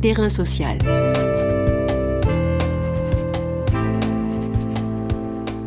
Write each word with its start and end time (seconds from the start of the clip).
Terrain 0.00 0.30
social. 0.30 0.78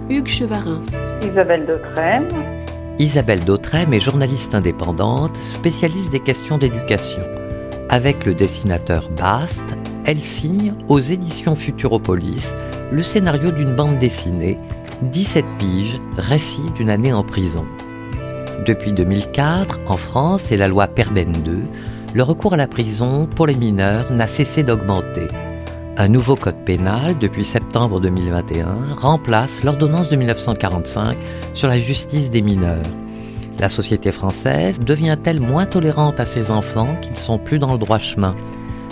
Hugues 0.09 0.28
Chevarin. 0.28 0.82
Isabelle 1.21 1.67
Dautrem. 1.67 2.28
Isabelle 2.97 3.46
Dautrem 3.46 3.93
est 3.93 3.99
journaliste 3.99 4.55
indépendante, 4.55 5.35
spécialiste 5.38 6.11
des 6.11 6.19
questions 6.19 6.57
d'éducation. 6.57 7.21
Avec 7.89 8.25
le 8.25 8.33
dessinateur 8.33 9.07
Bast, 9.11 9.64
elle 10.05 10.20
signe 10.20 10.73
aux 10.88 11.00
éditions 11.00 11.55
Futuropolis 11.55 12.55
le 12.91 13.04
scénario 13.04 13.52
d'une 13.52 13.75
bande 13.75 14.00
dessinée, 14.00 14.57
17 15.04 15.45
piges, 15.59 16.00
récit 16.18 16.71
d'une 16.75 16.89
année 16.89 17.13
en 17.13 17.23
prison. 17.23 17.65
Depuis 18.65 18.93
2004, 18.93 19.79
en 19.86 19.97
France 19.97 20.52
et 20.52 20.57
la 20.57 20.68
loi 20.68 20.88
Perben 20.88 21.36
II, 21.45 21.68
le 22.14 22.21
recours 22.21 22.54
à 22.54 22.57
la 22.57 22.68
prison 22.68 23.25
pour 23.25 23.48
les 23.48 23.55
mineurs 23.55 24.11
n'a 24.11 24.27
cessé 24.27 24.62
d'augmenter. 24.62 25.27
Un 25.98 26.08
nouveau 26.08 26.36
code 26.36 26.63
pénal, 26.63 27.17
depuis 27.20 27.44
septembre 27.44 27.99
2021, 27.99 28.67
remplace 28.98 29.63
l'ordonnance 29.63 30.09
de 30.09 30.16
1945 30.16 31.17
sur 31.55 31.67
la 31.67 31.80
justice 31.80 32.30
des 32.30 32.41
mineurs. 32.41 32.86
La 33.59 33.70
société 33.70 34.12
française 34.12 34.80
devient-elle 34.80 35.39
moins 35.39 35.66
tolérante 35.66 36.20
à 36.20 36.26
ses 36.26 36.52
enfants 36.52 36.95
qui 37.02 37.12
ne 37.12 37.16
sont 37.16 37.39
plus 37.39 37.58
dans 37.58 37.73
le 37.73 37.80
droit 37.80 37.99
chemin? 37.99 38.36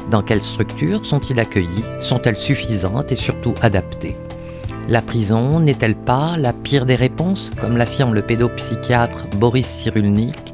Dans 0.09 0.23
quelles 0.23 0.41
structures 0.41 1.05
sont-ils 1.05 1.39
accueillis? 1.39 1.83
Sont-elles 1.99 2.35
suffisantes 2.35 3.11
et 3.11 3.15
surtout 3.15 3.53
adaptées? 3.61 4.15
La 4.87 5.01
prison 5.01 5.59
n'est-elle 5.59 5.95
pas 5.95 6.37
la 6.37 6.53
pire 6.53 6.85
des 6.85 6.95
réponses, 6.95 7.51
comme 7.59 7.77
l'affirme 7.77 8.15
le 8.15 8.23
pédopsychiatre 8.23 9.27
Boris 9.37 9.67
Cyrulnik 9.67 10.50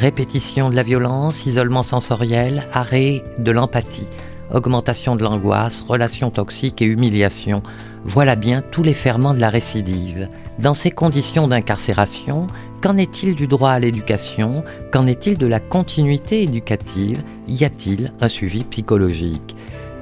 Répétition 0.00 0.70
de 0.70 0.76
la 0.76 0.82
violence, 0.82 1.44
isolement 1.44 1.82
sensoriel, 1.82 2.66
arrêt 2.72 3.22
de 3.38 3.50
l'empathie 3.50 4.08
augmentation 4.52 5.16
de 5.16 5.22
l'angoisse, 5.22 5.80
relations 5.80 6.30
toxiques 6.30 6.82
et 6.82 6.86
humiliation, 6.86 7.62
voilà 8.04 8.36
bien 8.36 8.62
tous 8.62 8.82
les 8.82 8.94
ferments 8.94 9.34
de 9.34 9.40
la 9.40 9.50
récidive. 9.50 10.28
Dans 10.58 10.74
ces 10.74 10.90
conditions 10.90 11.48
d'incarcération, 11.48 12.46
qu'en 12.82 12.96
est-il 12.96 13.34
du 13.34 13.46
droit 13.46 13.70
à 13.70 13.78
l'éducation? 13.78 14.64
Qu'en 14.92 15.06
est-il 15.06 15.38
de 15.38 15.46
la 15.46 15.60
continuité 15.60 16.42
éducative? 16.42 17.22
Y 17.48 17.64
a-t-il 17.64 18.12
un 18.20 18.28
suivi 18.28 18.64
psychologique? 18.64 19.54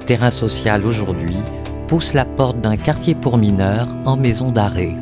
Terrain 0.05 0.31
social 0.31 0.85
aujourd'hui 0.85 1.37
pousse 1.87 2.13
la 2.13 2.25
porte 2.25 2.61
d'un 2.61 2.77
quartier 2.77 3.15
pour 3.15 3.37
mineurs 3.37 3.87
en 4.05 4.15
maison 4.15 4.51
d'arrêt. 4.51 4.95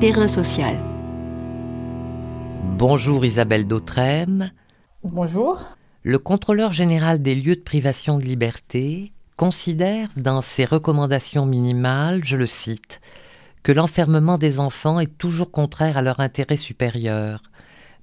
Terrain 0.00 0.28
social. 0.28 0.89
Bonjour 2.80 3.26
Isabelle 3.26 3.66
Dautrem. 3.66 4.52
Bonjour 5.04 5.62
le 6.02 6.18
contrôleur 6.18 6.72
général 6.72 7.20
des 7.20 7.34
lieux 7.34 7.56
de 7.56 7.60
privation 7.60 8.18
de 8.18 8.24
liberté 8.24 9.12
considère 9.36 10.08
dans 10.16 10.40
ses 10.40 10.64
recommandations 10.64 11.44
minimales, 11.44 12.24
je 12.24 12.38
le 12.38 12.46
cite, 12.46 13.02
que 13.62 13.72
l'enfermement 13.72 14.38
des 14.38 14.58
enfants 14.58 14.98
est 14.98 15.18
toujours 15.18 15.50
contraire 15.50 15.98
à 15.98 16.02
leur 16.02 16.20
intérêt 16.20 16.56
supérieur. 16.56 17.42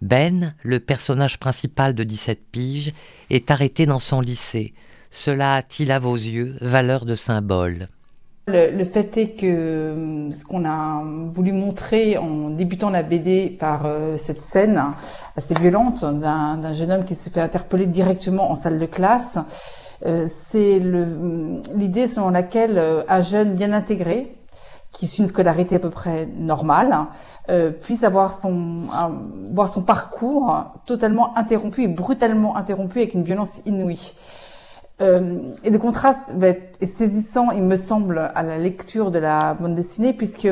Ben, 0.03 0.53
le 0.61 0.79
personnage 0.79 1.39
principal 1.39 1.95
de 1.95 2.03
17 2.03 2.39
piges, 2.51 2.93
est 3.31 3.49
arrêté 3.49 3.87
dans 3.87 3.97
son 3.97 4.21
lycée. 4.21 4.75
Cela 5.09 5.55
a-t-il 5.55 5.91
à 5.91 5.97
vos 5.97 6.13
yeux 6.13 6.55
valeur 6.61 7.07
de 7.07 7.15
symbole 7.15 7.87
le, 8.47 8.85
fait 8.85 9.17
est 9.17 9.29
que 9.31 9.45
euh, 9.45 10.31
ce 10.31 10.45
qu'on 10.45 10.65
a 10.65 11.03
voulu 11.33 11.51
montrer 11.51 12.17
en 12.17 12.49
débutant 12.49 12.89
la 12.89 13.03
BD 13.03 13.49
par 13.49 13.85
euh, 13.85 14.17
cette 14.17 14.41
scène 14.41 14.81
assez 15.35 15.53
violente 15.53 16.03
d'un 16.03 16.73
jeune 16.73 16.91
homme 16.91 17.03
qui 17.03 17.15
se 17.15 17.29
fait 17.29 17.41
interpeller 17.41 17.85
directement 17.85 18.49
en 18.49 18.55
salle 18.55 18.79
de 18.79 18.85
classe, 18.85 19.37
euh, 20.05 20.27
c'est 20.47 20.79
l'idée 21.75 22.07
selon 22.07 22.29
laquelle 22.29 22.81
un 23.07 23.21
jeune 23.21 23.53
bien 23.55 23.73
intégré, 23.73 24.33
qui 24.93 25.07
suit 25.07 25.21
une 25.21 25.27
scolarité 25.27 25.75
à 25.75 25.79
peu 25.79 25.89
près 25.89 26.25
normale, 26.25 27.05
puisse 27.81 28.03
avoir 28.03 28.39
son, 28.39 28.85
son 29.71 29.81
parcours 29.81 30.71
totalement 30.85 31.37
interrompu 31.37 31.83
et 31.83 31.87
brutalement 31.87 32.55
interrompu 32.55 32.99
avec 32.99 33.13
une 33.13 33.23
violence 33.23 33.61
inouïe. 33.65 34.13
Euh, 35.01 35.51
et 35.63 35.69
le 35.69 35.77
contraste 35.77 36.33
va 36.35 36.47
être 36.49 36.85
saisissant, 36.85 37.51
il 37.51 37.61
me 37.61 37.77
semble, 37.77 38.31
à 38.33 38.43
la 38.43 38.57
lecture 38.57 39.11
de 39.11 39.19
la 39.19 39.53
bande 39.53 39.75
dessinée, 39.75 40.13
puisque 40.13 40.47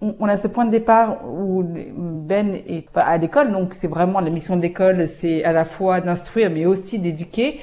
on, 0.00 0.26
a 0.26 0.36
ce 0.36 0.46
point 0.46 0.64
de 0.64 0.70
départ 0.70 1.18
où 1.26 1.64
Ben 1.64 2.54
est 2.54 2.86
à 2.94 3.18
l'école, 3.18 3.50
donc 3.50 3.74
c'est 3.74 3.88
vraiment 3.88 4.20
la 4.20 4.30
mission 4.30 4.56
de 4.56 4.62
l'école, 4.62 5.08
c'est 5.08 5.42
à 5.42 5.52
la 5.52 5.64
fois 5.64 6.00
d'instruire, 6.00 6.50
mais 6.50 6.66
aussi 6.66 6.98
d'éduquer. 6.98 7.58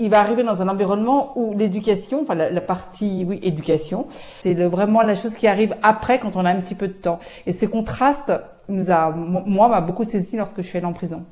Il 0.00 0.10
va 0.10 0.20
arriver 0.20 0.42
dans 0.42 0.62
un 0.62 0.68
environnement 0.68 1.32
où 1.36 1.54
l'éducation, 1.56 2.22
enfin 2.22 2.34
la, 2.34 2.60
partie, 2.62 3.24
oui, 3.28 3.38
éducation, 3.42 4.06
c'est 4.40 4.54
vraiment 4.54 5.02
la 5.02 5.14
chose 5.14 5.34
qui 5.36 5.46
arrive 5.46 5.76
après 5.82 6.18
quand 6.18 6.36
on 6.36 6.44
a 6.46 6.50
un 6.50 6.60
petit 6.60 6.74
peu 6.74 6.88
de 6.88 6.94
temps. 6.94 7.18
Et 7.46 7.52
ce 7.52 7.66
contraste 7.66 8.32
nous 8.68 8.90
a, 8.90 9.10
moi, 9.10 9.68
m'a 9.68 9.82
beaucoup 9.82 10.04
saisi 10.04 10.36
lorsque 10.36 10.62
je 10.62 10.66
suis 10.66 10.78
allée 10.78 10.86
en 10.86 10.94
prison. 10.94 11.24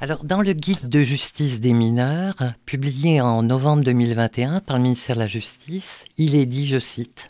Alors, 0.00 0.22
dans 0.22 0.42
le 0.42 0.52
guide 0.52 0.88
de 0.88 1.02
justice 1.02 1.58
des 1.58 1.72
mineurs, 1.72 2.36
publié 2.66 3.20
en 3.20 3.42
novembre 3.42 3.82
2021 3.82 4.60
par 4.60 4.76
le 4.76 4.84
ministère 4.84 5.16
de 5.16 5.20
la 5.20 5.26
Justice, 5.26 6.04
il 6.18 6.36
est 6.36 6.46
dit, 6.46 6.68
je 6.68 6.78
cite, 6.78 7.26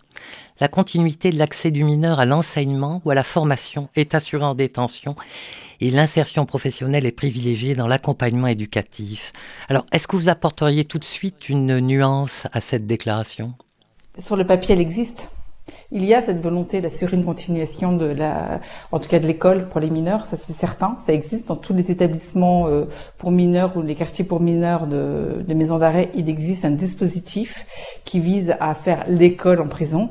La 0.61 0.69
continuité 0.69 1.31
de 1.31 1.39
l'accès 1.39 1.71
du 1.71 1.83
mineur 1.83 2.21
à 2.21 2.27
l'enseignement 2.27 3.01
ou 3.07 3.11
à 3.11 3.15
la 3.15 3.25
formation 3.25 3.89
est 3.97 4.15
assurée 4.15 4.45
en 4.45 4.55
détention 4.55 5.15
et 5.81 5.91
l'insertion 5.91 6.45
professionnelle 6.45 7.07
est 7.07 7.13
privilégiée 7.13 7.75
dans 7.75 7.87
l'accompagnement 7.87 8.49
éducatif. 8.49 9.33
Alors, 9.71 9.87
est-ce 9.91 10.07
que 10.07 10.17
vous 10.17 10.29
apporteriez 10.29 10.85
tout 10.85 10.99
de 10.99 11.05
suite 11.05 11.49
une 11.49 11.81
nuance 11.81 12.49
à 12.53 12.61
cette 12.61 12.87
déclaration? 12.87 13.55
Sur 14.19 14.37
le 14.37 14.47
papier, 14.47 14.75
elle 14.75 14.83
existe. 14.83 15.31
Il 15.91 16.05
y 16.05 16.15
a 16.15 16.23
cette 16.23 16.41
volonté 16.41 16.81
d'assurer 16.81 17.17
une 17.17 17.25
continuation 17.25 17.93
de 17.97 18.07
la, 18.07 18.61
en 18.93 18.99
tout 18.99 19.09
cas 19.09 19.19
de 19.19 19.27
l'école 19.27 19.69
pour 19.69 19.81
les 19.81 19.91
mineurs, 19.91 20.27
ça 20.27 20.37
c'est 20.37 20.53
certain, 20.53 20.99
ça 21.07 21.13
existe 21.13 21.49
dans 21.49 21.57
tous 21.57 21.75
les 21.75 21.91
établissements 21.91 22.69
euh, 22.69 22.85
pour 23.17 23.31
mineurs 23.31 23.77
ou 23.77 23.83
les 23.83 23.95
quartiers 23.95 24.25
pour 24.25 24.41
mineurs 24.41 24.87
de, 24.87 25.45
de 25.47 25.55
maisons 25.55 25.79
d'arrêt. 25.79 26.11
Il 26.15 26.29
existe 26.29 26.65
un 26.65 26.71
dispositif 26.71 27.67
qui 28.05 28.21
vise 28.21 28.55
à 28.61 28.75
faire 28.75 29.05
l'école 29.09 29.61
en 29.61 29.69
prison. 29.69 30.11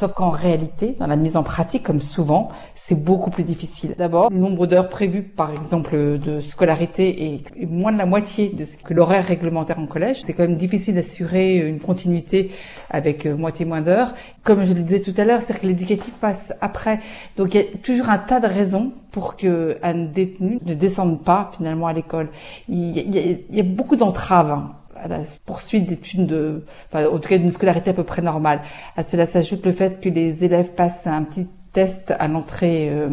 Sauf 0.00 0.14
qu'en 0.14 0.30
réalité, 0.30 0.96
dans 0.98 1.06
la 1.06 1.16
mise 1.16 1.36
en 1.36 1.42
pratique, 1.42 1.82
comme 1.82 2.00
souvent, 2.00 2.48
c'est 2.74 2.94
beaucoup 2.94 3.28
plus 3.28 3.44
difficile. 3.44 3.94
D'abord, 3.98 4.30
le 4.30 4.38
nombre 4.38 4.66
d'heures 4.66 4.88
prévues, 4.88 5.22
par 5.22 5.50
exemple, 5.50 5.94
de 5.94 6.40
scolarité 6.40 7.42
est 7.58 7.66
moins 7.66 7.92
de 7.92 7.98
la 7.98 8.06
moitié 8.06 8.48
de 8.48 8.64
ce 8.64 8.78
que 8.78 8.94
l'horaire 8.94 9.26
réglementaire 9.26 9.78
en 9.78 9.84
collège. 9.84 10.22
C'est 10.22 10.32
quand 10.32 10.44
même 10.44 10.56
difficile 10.56 10.94
d'assurer 10.94 11.56
une 11.56 11.78
continuité 11.78 12.50
avec 12.88 13.26
euh, 13.26 13.36
moitié 13.36 13.66
moins 13.66 13.82
d'heures. 13.82 14.14
Comme 14.42 14.64
je 14.64 14.72
le 14.72 14.80
disais 14.80 15.02
tout 15.02 15.12
à 15.18 15.26
l'heure, 15.26 15.42
c'est 15.42 15.60
que 15.60 15.66
l'éducatif 15.66 16.14
passe 16.14 16.54
après. 16.62 17.00
Donc 17.36 17.52
il 17.52 17.60
y 17.60 17.60
a 17.62 17.66
toujours 17.82 18.08
un 18.08 18.16
tas 18.16 18.40
de 18.40 18.46
raisons 18.46 18.94
pour 19.10 19.36
que 19.36 19.76
un 19.82 20.06
détenu 20.06 20.60
ne 20.64 20.72
descende 20.72 21.22
pas 21.24 21.50
finalement 21.54 21.88
à 21.88 21.92
l'école. 21.92 22.30
Il, 22.70 22.96
il, 22.96 23.42
y 23.54 23.60
a 23.60 23.64
beaucoup 23.64 23.96
d'entraves 23.96 24.50
hein 24.50 24.79
à 25.02 25.08
la 25.08 25.20
poursuite 25.44 25.86
d'études 25.86 26.26
de, 26.26 26.64
enfin, 26.92 27.06
en 27.06 27.18
tout 27.18 27.28
cas 27.28 27.38
d'une 27.38 27.52
scolarité 27.52 27.90
à 27.90 27.94
peu 27.94 28.04
près 28.04 28.22
normale. 28.22 28.60
À 28.96 29.02
cela 29.04 29.26
s'ajoute 29.26 29.64
le 29.66 29.72
fait 29.72 30.00
que 30.00 30.08
les 30.08 30.44
élèves 30.44 30.72
passent 30.72 31.06
un 31.06 31.24
petit 31.24 31.48
test 31.72 32.12
à 32.18 32.28
l'entrée 32.28 32.90
euh, 32.90 33.10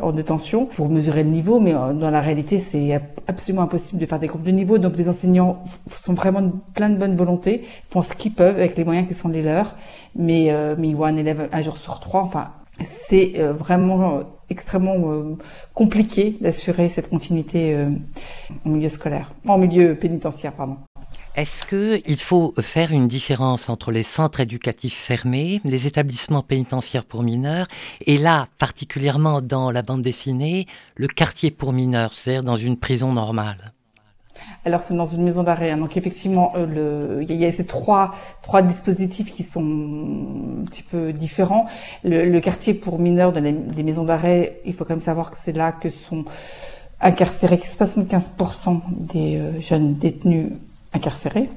en 0.00 0.12
détention 0.12 0.66
pour 0.66 0.88
mesurer 0.88 1.24
le 1.24 1.30
niveau, 1.30 1.58
mais 1.58 1.74
euh, 1.74 1.92
dans 1.92 2.10
la 2.10 2.20
réalité, 2.20 2.58
c'est 2.58 3.00
absolument 3.26 3.62
impossible 3.62 4.00
de 4.00 4.06
faire 4.06 4.20
des 4.20 4.28
groupes 4.28 4.44
de 4.44 4.50
niveau. 4.50 4.78
Donc 4.78 4.96
les 4.96 5.08
enseignants 5.08 5.64
sont 5.88 6.14
vraiment 6.14 6.50
plein 6.74 6.88
de 6.88 6.96
bonne 6.96 7.16
volonté, 7.16 7.64
font 7.90 8.02
ce 8.02 8.14
qu'ils 8.14 8.32
peuvent 8.32 8.56
avec 8.56 8.76
les 8.76 8.84
moyens 8.84 9.08
qui 9.08 9.14
sont 9.14 9.28
les 9.28 9.42
leurs, 9.42 9.74
mais, 10.14 10.50
euh, 10.50 10.76
mais 10.78 10.88
ils 10.88 10.96
voient 10.96 11.08
un 11.08 11.16
élève 11.16 11.48
un 11.50 11.62
jour 11.62 11.76
sur 11.76 12.00
trois. 12.00 12.22
Enfin, 12.22 12.52
c'est 12.80 13.34
vraiment 13.38 14.22
extrêmement 14.48 14.96
compliqué 15.74 16.38
d'assurer 16.40 16.88
cette 16.88 17.10
continuité 17.10 17.76
en 18.64 18.70
milieu 18.70 18.88
scolaire, 18.88 19.30
en 19.46 19.58
milieu 19.58 19.94
pénitentiaire, 19.94 20.52
pardon. 20.54 20.78
Est-ce 21.34 21.64
qu'il 21.64 22.20
faut 22.20 22.52
faire 22.60 22.90
une 22.90 23.08
différence 23.08 23.70
entre 23.70 23.90
les 23.90 24.02
centres 24.02 24.40
éducatifs 24.40 24.98
fermés, 24.98 25.62
les 25.64 25.86
établissements 25.86 26.42
pénitentiaires 26.42 27.06
pour 27.06 27.22
mineurs, 27.22 27.68
et 28.04 28.18
là, 28.18 28.48
particulièrement 28.58 29.40
dans 29.40 29.70
la 29.70 29.80
bande 29.80 30.02
dessinée, 30.02 30.66
le 30.94 31.08
quartier 31.08 31.50
pour 31.50 31.72
mineurs, 31.72 32.12
c'est-à-dire 32.12 32.42
dans 32.42 32.58
une 32.58 32.76
prison 32.76 33.14
normale? 33.14 33.72
Alors 34.66 34.82
c'est 34.82 34.94
dans 34.94 35.06
une 35.06 35.24
maison 35.24 35.42
d'arrêt. 35.42 35.70
Hein. 35.70 35.78
Donc 35.78 35.96
effectivement, 35.96 36.52
euh, 36.56 37.24
il 37.26 37.34
y, 37.36 37.46
a 37.46 37.50
ces 37.50 37.64
trois 37.64 38.12
dispositifs 38.64 39.32
qui 39.32 39.42
sont 39.42 39.62
un 40.60 40.64
petit 40.66 40.82
peu 40.82 41.14
différents. 41.14 41.66
Le, 42.04 42.38
quartier 42.40 42.74
pour 42.74 42.98
mineurs 42.98 43.32
des 43.32 43.82
maisons 43.82 44.04
d'arrêt, 44.04 44.60
il 44.66 44.74
faut 44.74 44.84
quand 44.84 44.94
même 44.94 45.00
savoir 45.00 45.30
que 45.30 45.38
c'est 45.38 45.52
là 45.52 45.72
que 45.72 45.88
sont 45.88 46.26
incarcérés 47.00 47.56
75% 47.56 48.80
des 48.90 49.36
euh, 49.36 49.60
jeunes 49.60 49.94
détenus 49.94 50.50
incarcérés. 50.92 51.48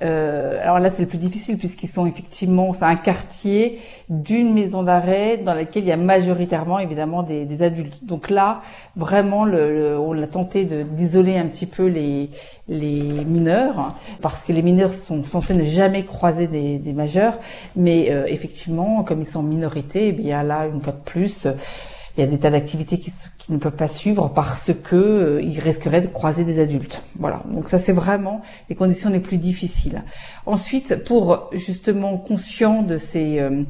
Euh, 0.00 0.60
alors 0.62 0.78
là, 0.78 0.90
c'est 0.90 1.02
le 1.02 1.08
plus 1.08 1.18
difficile 1.18 1.58
puisqu'ils 1.58 1.88
sont 1.88 2.06
effectivement, 2.06 2.72
c'est 2.72 2.84
un 2.84 2.94
quartier 2.94 3.80
d'une 4.08 4.54
maison 4.54 4.84
d'arrêt 4.84 5.38
dans 5.38 5.54
laquelle 5.54 5.82
il 5.82 5.88
y 5.88 5.92
a 5.92 5.96
majoritairement 5.96 6.78
évidemment 6.78 7.24
des, 7.24 7.62
adultes. 7.62 8.04
Donc 8.04 8.30
là, 8.30 8.62
vraiment, 8.94 9.40
on 9.40 10.22
a 10.22 10.26
tenté 10.28 10.64
d'isoler 10.64 11.36
un 11.36 11.46
petit 11.46 11.66
peu 11.66 11.86
les, 11.86 12.30
les 12.68 13.02
mineurs 13.24 13.96
parce 14.20 14.44
que 14.44 14.52
les 14.52 14.62
mineurs 14.62 14.94
sont 14.94 15.24
censés 15.24 15.54
ne 15.54 15.64
jamais 15.64 16.04
croiser 16.04 16.46
des, 16.46 16.78
des 16.78 16.92
majeurs, 16.92 17.38
mais 17.74 18.10
euh, 18.10 18.24
effectivement, 18.26 19.02
comme 19.02 19.20
ils 19.20 19.26
sont 19.26 19.40
en 19.40 19.42
minorité, 19.42 20.08
eh 20.08 20.12
bien 20.12 20.44
là, 20.44 20.68
une 20.72 20.80
fois 20.80 20.92
de 20.92 21.04
plus, 21.04 21.48
il 22.18 22.22
y 22.22 22.24
a 22.24 22.26
des 22.26 22.38
tas 22.38 22.50
d'activités 22.50 22.98
qui, 22.98 23.12
ne 23.48 23.58
peuvent 23.58 23.76
pas 23.76 23.88
suivre 23.88 24.30
parce 24.34 24.72
que 24.74 24.96
euh, 24.96 25.40
ils 25.40 25.60
risqueraient 25.60 26.02
de 26.02 26.08
croiser 26.08 26.44
des 26.44 26.60
adultes. 26.60 27.02
Voilà. 27.18 27.42
Donc 27.50 27.68
ça 27.70 27.78
c'est 27.78 27.92
vraiment 27.92 28.42
les 28.68 28.74
conditions 28.74 29.08
les 29.08 29.20
plus 29.20 29.38
difficiles. 29.38 30.02
Ensuite, 30.44 31.04
pour 31.04 31.48
justement 31.52 32.18
conscient 32.18 32.82
de 32.82 32.98
ces 32.98 33.38
euh, 33.38 33.62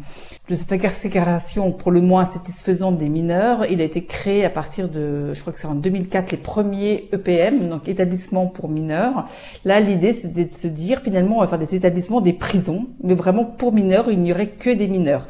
de 0.48 0.54
cette 0.54 0.72
incarcération 0.72 1.72
pour 1.72 1.92
le 1.92 2.00
moins 2.00 2.24
satisfaisante 2.24 2.96
des 2.96 3.10
mineurs, 3.10 3.66
il 3.70 3.82
a 3.82 3.84
été 3.84 4.04
créé 4.04 4.44
à 4.44 4.50
partir 4.50 4.88
de, 4.88 5.32
je 5.34 5.40
crois 5.42 5.52
que 5.52 5.60
c'est 5.60 5.66
en 5.66 5.74
2004, 5.74 6.30
les 6.30 6.38
premiers 6.38 7.08
EPM, 7.12 7.68
donc 7.68 7.86
établissements 7.86 8.46
pour 8.46 8.68
mineurs. 8.70 9.28
Là, 9.66 9.78
l'idée 9.78 10.14
c'était 10.14 10.46
de 10.46 10.54
se 10.54 10.68
dire 10.68 11.00
finalement 11.02 11.36
on 11.36 11.40
va 11.40 11.46
faire 11.46 11.58
des 11.58 11.74
établissements, 11.74 12.22
des 12.22 12.32
prisons, 12.32 12.86
mais 13.02 13.14
vraiment 13.14 13.44
pour 13.44 13.74
mineurs, 13.74 14.10
il 14.10 14.20
n'y 14.22 14.32
aurait 14.32 14.48
que 14.48 14.70
des 14.70 14.88
mineurs. 14.88 15.28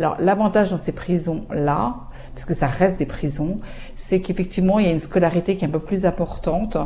Alors 0.00 0.16
l'avantage 0.18 0.70
dans 0.70 0.78
ces 0.78 0.92
prisons 0.92 1.44
là, 1.50 1.94
parce 2.34 2.46
que 2.46 2.54
ça 2.54 2.68
reste 2.68 2.98
des 2.98 3.04
prisons, 3.04 3.58
c'est 3.96 4.20
qu'effectivement, 4.20 4.78
il 4.78 4.86
y 4.86 4.88
a 4.88 4.92
une 4.92 5.00
scolarité 5.00 5.56
qui 5.56 5.64
est 5.64 5.68
un 5.68 5.70
peu 5.70 5.78
plus 5.78 6.06
importante. 6.06 6.78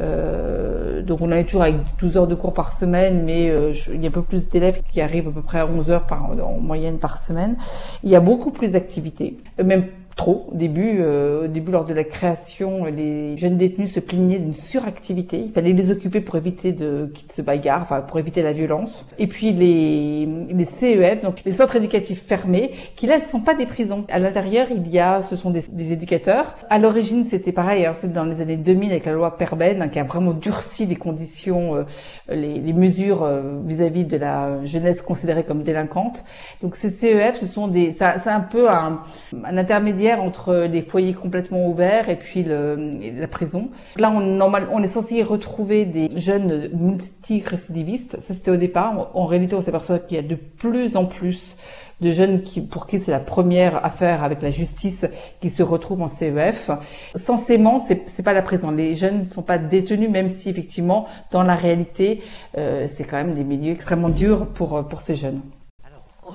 Euh, 0.00 1.02
donc, 1.02 1.20
on 1.20 1.30
est 1.30 1.44
toujours 1.44 1.64
avec 1.64 1.76
12 1.98 2.16
heures 2.16 2.26
de 2.26 2.34
cours 2.34 2.54
par 2.54 2.72
semaine, 2.72 3.24
mais 3.24 3.50
euh, 3.50 3.74
il 3.92 4.00
y 4.00 4.06
a 4.06 4.08
un 4.08 4.12
peu 4.12 4.22
plus 4.22 4.48
d'élèves 4.48 4.80
qui 4.90 5.02
arrivent 5.02 5.28
à 5.28 5.32
peu 5.32 5.42
près 5.42 5.60
à 5.60 5.66
11 5.66 5.90
heures 5.90 6.06
par, 6.06 6.30
en 6.30 6.58
moyenne 6.60 6.98
par 6.98 7.18
semaine. 7.18 7.56
Il 8.04 8.10
y 8.10 8.16
a 8.16 8.20
beaucoup 8.20 8.52
plus 8.52 8.72
d'activités, 8.72 9.36
même 9.62 9.84
trop. 10.14 10.48
Au 10.52 10.56
début, 10.56 10.98
euh, 11.00 11.44
au 11.44 11.46
début, 11.48 11.72
lors 11.72 11.84
de 11.84 11.94
la 11.94 12.04
création, 12.04 12.84
les 12.84 13.36
jeunes 13.36 13.56
détenus 13.56 13.92
se 13.92 14.00
plaignaient 14.00 14.38
d'une 14.38 14.54
suractivité. 14.54 15.38
Il 15.38 15.52
fallait 15.52 15.72
les 15.72 15.90
occuper 15.90 16.20
pour 16.20 16.36
éviter 16.36 16.72
de 16.72 17.10
qu'ils 17.14 17.30
se 17.30 17.42
bagarrent, 17.42 17.82
enfin 17.82 18.00
pour 18.00 18.18
éviter 18.18 18.42
la 18.42 18.52
violence. 18.52 19.08
Et 19.18 19.26
puis 19.26 19.52
les, 19.52 20.26
les 20.26 20.64
CEF, 20.64 21.22
donc 21.22 21.42
les 21.44 21.52
centres 21.52 21.76
éducatifs 21.76 22.22
fermés, 22.22 22.72
qui 22.96 23.06
là 23.06 23.18
ne 23.18 23.24
sont 23.24 23.40
pas 23.40 23.54
des 23.54 23.66
prisons. 23.66 24.04
À 24.08 24.18
l'intérieur, 24.18 24.68
il 24.70 24.88
y 24.88 24.98
a, 24.98 25.20
ce 25.20 25.36
sont 25.36 25.50
des, 25.50 25.62
des 25.70 25.92
éducateurs. 25.92 26.54
À 26.68 26.78
l'origine, 26.78 27.24
c'était 27.24 27.52
pareil. 27.52 27.86
Hein, 27.86 27.92
c'est 27.94 28.12
dans 28.12 28.24
les 28.24 28.40
années 28.40 28.56
2000 28.56 28.90
avec 28.90 29.06
la 29.06 29.12
loi 29.12 29.36
Perben 29.36 29.82
hein, 29.82 29.88
qui 29.88 29.98
a 29.98 30.04
vraiment 30.04 30.32
durci 30.32 30.86
les 30.86 30.96
conditions, 30.96 31.76
euh, 31.76 31.84
les, 32.28 32.58
les, 32.58 32.72
mesures 32.72 33.22
euh, 33.22 33.60
vis-à-vis 33.64 34.04
de 34.04 34.16
la 34.16 34.64
jeunesse 34.64 35.02
considérée 35.02 35.44
comme 35.44 35.62
délinquante. 35.62 36.24
Donc 36.60 36.76
ces 36.76 36.90
CEF, 36.90 37.40
ce 37.40 37.46
sont 37.46 37.68
des, 37.68 37.92
c'est 37.92 38.28
un 38.28 38.40
peu 38.40 38.70
un, 38.70 39.02
un 39.44 39.56
intermédiaire 39.56 40.01
entre 40.10 40.66
les 40.70 40.82
foyers 40.82 41.14
complètement 41.14 41.66
ouverts 41.68 42.08
et 42.08 42.16
puis 42.16 42.44
la 42.44 43.28
prison. 43.28 43.70
Là, 43.96 44.10
on, 44.10 44.40
on 44.40 44.82
est 44.82 44.88
censé 44.88 45.22
retrouver 45.22 45.84
des 45.84 46.10
jeunes 46.16 46.68
multirécidivistes. 46.72 48.20
Ça, 48.20 48.34
c'était 48.34 48.50
au 48.50 48.56
départ. 48.56 49.10
En 49.14 49.26
réalité, 49.26 49.54
on 49.54 49.60
s'aperçoit 49.60 49.98
qu'il 49.98 50.16
y 50.16 50.20
a 50.20 50.22
de 50.22 50.34
plus 50.34 50.96
en 50.96 51.04
plus 51.04 51.56
de 52.00 52.10
jeunes 52.10 52.42
pour 52.68 52.86
qui 52.86 52.98
c'est 52.98 53.12
la 53.12 53.20
première 53.20 53.84
affaire 53.84 54.24
avec 54.24 54.42
la 54.42 54.50
justice 54.50 55.06
qui 55.40 55.48
se 55.48 55.62
retrouvent 55.62 56.02
en 56.02 56.08
CEF. 56.08 56.70
Censément, 57.14 57.78
c'est, 57.86 58.02
c'est 58.06 58.24
pas 58.24 58.32
la 58.32 58.42
prison. 58.42 58.70
Les 58.72 58.94
jeunes 58.94 59.20
ne 59.20 59.28
sont 59.28 59.42
pas 59.42 59.58
détenus, 59.58 60.10
même 60.10 60.28
si 60.28 60.48
effectivement, 60.48 61.06
dans 61.30 61.44
la 61.44 61.54
réalité, 61.54 62.22
euh, 62.58 62.86
c'est 62.88 63.04
quand 63.04 63.16
même 63.16 63.34
des 63.34 63.44
milieux 63.44 63.72
extrêmement 63.72 64.08
durs 64.08 64.46
pour, 64.48 64.84
pour 64.86 65.00
ces 65.00 65.14
jeunes. 65.14 65.40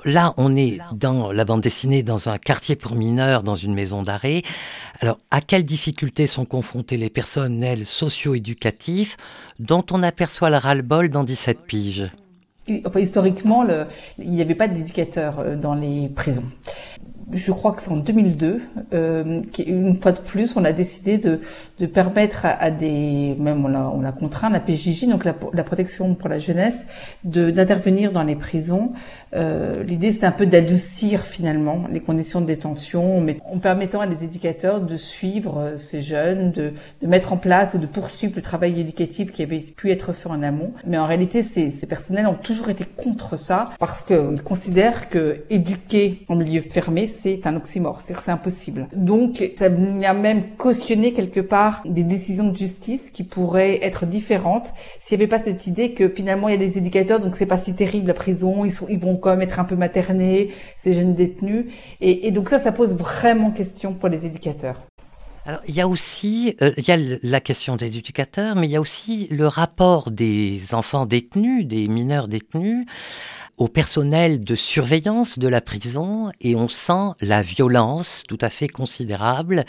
Là, 0.04 0.34
on 0.36 0.56
est 0.56 0.78
dans 0.92 1.32
la 1.32 1.44
bande 1.44 1.60
dessinée, 1.60 2.02
dans 2.02 2.28
un 2.28 2.38
quartier 2.38 2.76
pour 2.76 2.94
mineurs, 2.94 3.42
dans 3.42 3.54
une 3.54 3.74
maison 3.74 4.02
d'arrêt. 4.02 4.42
Alors, 5.00 5.18
à 5.30 5.40
quelles 5.40 5.64
difficultés 5.64 6.26
sont 6.26 6.44
confrontées 6.44 6.96
les 6.96 7.10
personnels 7.10 7.84
socio-éducatifs 7.84 9.16
dont 9.58 9.84
on 9.90 10.02
aperçoit 10.02 10.50
le 10.50 10.56
ras-le-bol 10.56 11.08
dans 11.08 11.24
17 11.24 11.60
piges? 11.66 12.10
Historiquement, 12.96 13.64
il 14.18 14.30
n'y 14.30 14.42
avait 14.42 14.54
pas 14.54 14.68
d'éducateurs 14.68 15.38
euh, 15.38 15.56
dans 15.56 15.74
les 15.74 16.08
prisons 16.08 16.44
je 17.32 17.52
crois 17.52 17.72
que 17.72 17.82
c'est 17.82 17.90
en 17.90 17.96
2002, 17.96 18.60
euh, 18.94 19.42
une 19.58 20.00
fois 20.00 20.12
de 20.12 20.18
plus, 20.18 20.56
on 20.56 20.64
a 20.64 20.72
décidé 20.72 21.18
de, 21.18 21.40
de 21.78 21.86
permettre 21.86 22.46
à, 22.46 22.70
des, 22.70 23.36
même 23.38 23.64
on 23.64 23.68
l'a, 23.68 23.90
on 23.90 24.00
l'a 24.00 24.12
contraint, 24.12 24.50
la 24.50 24.60
PJJ, 24.60 25.06
donc 25.08 25.24
la, 25.24 25.34
la 25.52 25.64
protection 25.64 26.14
pour 26.14 26.28
la 26.28 26.38
jeunesse, 26.38 26.86
de, 27.24 27.50
d'intervenir 27.50 28.12
dans 28.12 28.22
les 28.22 28.36
prisons. 28.36 28.92
Euh, 29.34 29.82
l'idée, 29.82 30.12
c'était 30.12 30.26
un 30.26 30.32
peu 30.32 30.46
d'adoucir 30.46 31.22
finalement 31.22 31.84
les 31.92 32.00
conditions 32.00 32.40
de 32.40 32.46
détention, 32.46 33.20
mais 33.20 33.38
en 33.50 33.58
permettant 33.58 34.00
à 34.00 34.06
des 34.06 34.24
éducateurs 34.24 34.80
de 34.80 34.96
suivre 34.96 35.58
euh, 35.58 35.78
ces 35.78 36.00
jeunes, 36.00 36.50
de, 36.52 36.72
de 37.02 37.06
mettre 37.06 37.32
en 37.32 37.36
place 37.36 37.74
ou 37.74 37.78
de 37.78 37.86
poursuivre 37.86 38.32
le 38.36 38.42
travail 38.42 38.80
éducatif 38.80 39.32
qui 39.32 39.42
avait 39.42 39.58
pu 39.58 39.90
être 39.90 40.14
fait 40.14 40.30
en 40.30 40.42
amont. 40.42 40.72
Mais 40.86 40.96
en 40.96 41.06
réalité, 41.06 41.42
ces, 41.42 41.70
ces 41.70 41.86
personnels 41.86 42.26
ont 42.26 42.34
toujours 42.34 42.70
été 42.70 42.84
contre 42.84 43.36
ça 43.36 43.70
parce 43.78 44.04
qu'ils 44.04 44.42
considèrent 44.42 45.10
que 45.10 45.42
éduquer 45.50 46.24
en 46.28 46.36
milieu 46.36 46.62
fermé, 46.62 47.06
c'est 47.20 47.46
un 47.46 47.56
oxymore, 47.56 48.00
c'est 48.00 48.30
impossible. 48.30 48.88
Donc 48.94 49.52
ça 49.56 49.66
a 49.66 50.14
même 50.14 50.56
cautionné 50.56 51.12
quelque 51.12 51.40
part 51.40 51.82
des 51.84 52.02
décisions 52.02 52.48
de 52.48 52.56
justice 52.56 53.10
qui 53.10 53.24
pourraient 53.24 53.78
être 53.82 54.06
différentes 54.06 54.72
s'il 55.00 55.16
n'y 55.16 55.24
avait 55.24 55.28
pas 55.28 55.38
cette 55.38 55.66
idée 55.66 55.92
que 55.92 56.08
finalement 56.08 56.48
il 56.48 56.52
y 56.52 56.54
a 56.54 56.58
des 56.58 56.78
éducateurs, 56.78 57.20
donc 57.20 57.36
c'est 57.36 57.46
pas 57.46 57.58
si 57.58 57.74
terrible 57.74 58.08
la 58.08 58.14
prison, 58.14 58.64
ils, 58.64 58.98
vont 58.98 59.16
quand 59.16 59.30
même 59.30 59.42
être 59.42 59.60
un 59.60 59.64
peu 59.64 59.76
maternés, 59.76 60.50
ces 60.78 60.92
jeunes 60.92 61.14
détenus, 61.14 61.66
et, 62.00 62.26
et 62.26 62.30
donc 62.30 62.48
ça, 62.48 62.58
ça 62.58 62.72
pose 62.72 62.94
vraiment 62.96 63.50
question 63.50 63.94
pour 63.94 64.08
les 64.08 64.26
éducateurs. 64.26 64.82
Alors, 65.48 65.62
il 65.66 65.74
y 65.74 65.80
a 65.80 65.88
aussi 65.88 66.56
euh, 66.60 66.72
il 66.76 66.86
y 66.86 66.90
a 66.90 67.18
la 67.22 67.40
question 67.40 67.76
des 67.76 67.96
éducateurs, 67.96 68.54
mais 68.54 68.66
il 68.66 68.70
y 68.70 68.76
a 68.76 68.80
aussi 68.82 69.28
le 69.30 69.46
rapport 69.46 70.10
des 70.10 70.74
enfants 70.74 71.06
détenus, 71.06 71.66
des 71.66 71.88
mineurs 71.88 72.28
détenus, 72.28 72.84
au 73.58 73.68
personnel 73.68 74.42
de 74.42 74.54
surveillance 74.54 75.38
de 75.38 75.48
la 75.48 75.60
prison 75.60 76.30
et 76.40 76.54
on 76.54 76.68
sent 76.68 77.12
la 77.20 77.42
violence 77.42 78.22
tout 78.28 78.38
à 78.40 78.50
fait 78.50 78.68
considérable 78.68 79.64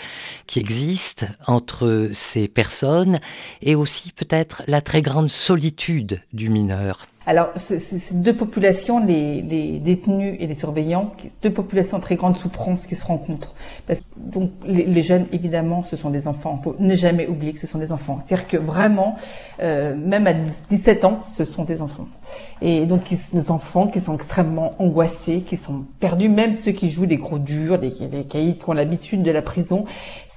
qui 0.48 0.60
existe 0.60 1.26
entre 1.48 2.10
ces 2.14 2.48
personnes 2.48 3.20
et 3.62 3.76
aussi 3.76 4.12
peut-être 4.12 4.64
la 4.68 4.82
très 4.82 5.02
grande 5.02 5.30
solitude 5.30 6.22
du 6.34 6.50
mineur. 6.50 7.08
Alors, 7.30 7.50
c'est 7.58 8.20
deux 8.24 8.36
populations, 8.36 9.06
les, 9.06 9.44
les, 9.44 9.78
détenus 9.78 10.36
et 10.40 10.48
les 10.48 10.56
surveillants, 10.56 11.12
deux 11.44 11.54
populations 11.54 12.00
très 12.00 12.16
grande 12.16 12.36
souffrance 12.36 12.88
qui 12.88 12.96
se 12.96 13.06
rencontrent. 13.06 13.54
Parce, 13.86 14.02
donc, 14.18 14.50
les, 14.66 14.86
les, 14.86 15.04
jeunes, 15.04 15.28
évidemment, 15.32 15.84
ce 15.84 15.96
sont 15.96 16.10
des 16.10 16.28
enfants. 16.28 16.58
Il 16.60 16.64
faut 16.64 16.76
ne 16.80 16.96
jamais 16.96 17.28
oublier 17.28 17.54
que 17.54 17.60
ce 17.60 17.68
sont 17.68 17.78
des 17.78 17.92
enfants. 17.92 18.18
C'est-à-dire 18.26 18.48
que 18.48 18.58
vraiment, 18.58 19.16
euh, 19.62 19.96
même 19.96 20.26
à 20.26 20.34
17 20.72 21.06
ans, 21.06 21.20
ce 21.28 21.44
sont 21.44 21.66
des 21.66 21.84
enfants. 21.84 22.08
Et 22.64 22.88
donc, 22.88 23.02
les 23.12 23.52
enfants 23.52 23.86
qui 23.86 24.00
sont 24.00 24.16
extrêmement 24.16 24.74
angoissés, 24.80 25.42
qui 25.42 25.56
sont 25.56 25.86
perdus, 26.00 26.30
même 26.30 26.52
ceux 26.52 26.72
qui 26.72 26.90
jouent 26.90 27.06
des 27.06 27.18
gros 27.18 27.38
durs, 27.38 27.78
des, 27.78 27.92
des 27.92 28.24
caïds 28.24 28.58
qui 28.58 28.68
ont 28.68 28.74
l'habitude 28.74 29.22
de 29.22 29.30
la 29.30 29.44
prison, 29.44 29.86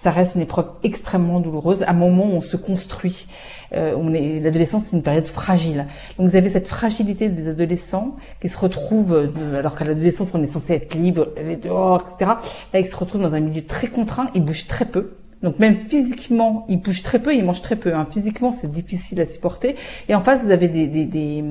ça 0.02 0.10
reste 0.10 0.34
une 0.34 0.42
épreuve 0.42 0.68
extrêmement 0.82 1.40
douloureuse. 1.40 1.84
À 1.84 1.90
un 1.90 1.94
moment 1.94 2.26
où 2.26 2.32
on 2.32 2.40
se 2.42 2.58
construit, 2.58 3.28
euh, 3.74 3.94
on 3.96 4.12
est 4.12 4.40
l'adolescence, 4.40 4.84
c'est 4.86 4.96
une 4.96 5.02
période 5.02 5.26
fragile. 5.26 5.86
Donc 6.18 6.28
vous 6.28 6.36
avez 6.36 6.48
cette 6.48 6.66
fragilité 6.66 7.28
des 7.28 7.48
adolescents 7.48 8.16
qui 8.40 8.48
se 8.48 8.58
retrouvent, 8.58 9.14
euh, 9.14 9.58
alors 9.58 9.74
qu'à 9.74 9.84
l'adolescence 9.84 10.32
on 10.34 10.42
est 10.42 10.46
censé 10.46 10.74
être 10.74 10.94
libre, 10.94 11.28
aller 11.38 11.56
dehors, 11.56 12.02
etc. 12.02 12.32
Là 12.72 12.80
ils 12.80 12.86
se 12.86 12.96
retrouvent 12.96 13.22
dans 13.22 13.34
un 13.34 13.40
milieu 13.40 13.64
très 13.64 13.88
contraint, 13.88 14.28
ils 14.34 14.44
bougent 14.44 14.66
très 14.66 14.84
peu. 14.84 15.14
Donc 15.42 15.58
même 15.58 15.76
physiquement, 15.88 16.64
ils 16.68 16.80
bougent 16.80 17.02
très 17.02 17.18
peu, 17.18 17.34
ils 17.34 17.44
mangent 17.44 17.62
très 17.62 17.74
peu. 17.76 17.94
Hein. 17.94 18.06
Physiquement, 18.08 18.52
c'est 18.52 18.70
difficile 18.70 19.20
à 19.20 19.26
supporter. 19.26 19.74
Et 20.08 20.14
en 20.14 20.20
face, 20.20 20.42
vous 20.42 20.50
avez 20.50 20.68
des, 20.68 20.86
des, 20.86 21.04
des, 21.04 21.42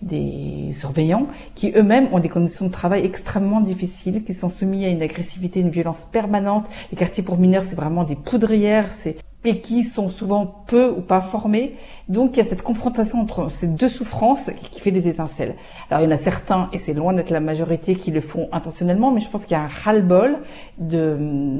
des 0.00 0.72
surveillants 0.72 1.26
qui 1.54 1.72
eux-mêmes 1.76 2.08
ont 2.12 2.20
des 2.20 2.30
conditions 2.30 2.66
de 2.66 2.72
travail 2.72 3.04
extrêmement 3.04 3.60
difficiles, 3.60 4.24
qui 4.24 4.32
sont 4.32 4.48
soumis 4.48 4.86
à 4.86 4.88
une 4.88 5.02
agressivité, 5.02 5.60
une 5.60 5.68
violence 5.68 6.08
permanente. 6.10 6.64
Les 6.90 6.96
quartiers 6.96 7.22
pour 7.22 7.36
mineurs, 7.36 7.64
c'est 7.64 7.76
vraiment 7.76 8.04
des 8.04 8.16
poudrières, 8.16 8.90
c'est 8.92 9.16
et 9.44 9.60
qui 9.60 9.82
sont 9.82 10.08
souvent 10.08 10.46
peu 10.46 10.90
ou 10.90 11.00
pas 11.00 11.20
formés. 11.20 11.74
Donc 12.08 12.34
il 12.34 12.38
y 12.38 12.40
a 12.40 12.44
cette 12.44 12.62
confrontation 12.62 13.20
entre 13.20 13.50
ces 13.50 13.66
deux 13.66 13.88
souffrances 13.88 14.50
qui 14.70 14.80
fait 14.80 14.90
des 14.90 15.08
étincelles. 15.08 15.54
Alors 15.90 16.02
il 16.02 16.04
y 16.04 16.06
en 16.08 16.14
a 16.14 16.18
certains, 16.18 16.68
et 16.72 16.78
c'est 16.78 16.94
loin 16.94 17.12
d'être 17.12 17.30
la 17.30 17.40
majorité, 17.40 17.94
qui 17.94 18.10
le 18.10 18.20
font 18.20 18.48
intentionnellement, 18.52 19.10
mais 19.10 19.20
je 19.20 19.28
pense 19.28 19.44
qu'il 19.44 19.56
y 19.56 19.60
a 19.60 19.64
un 19.64 19.68
ras-le-bol 19.68 20.38
de, 20.78 21.16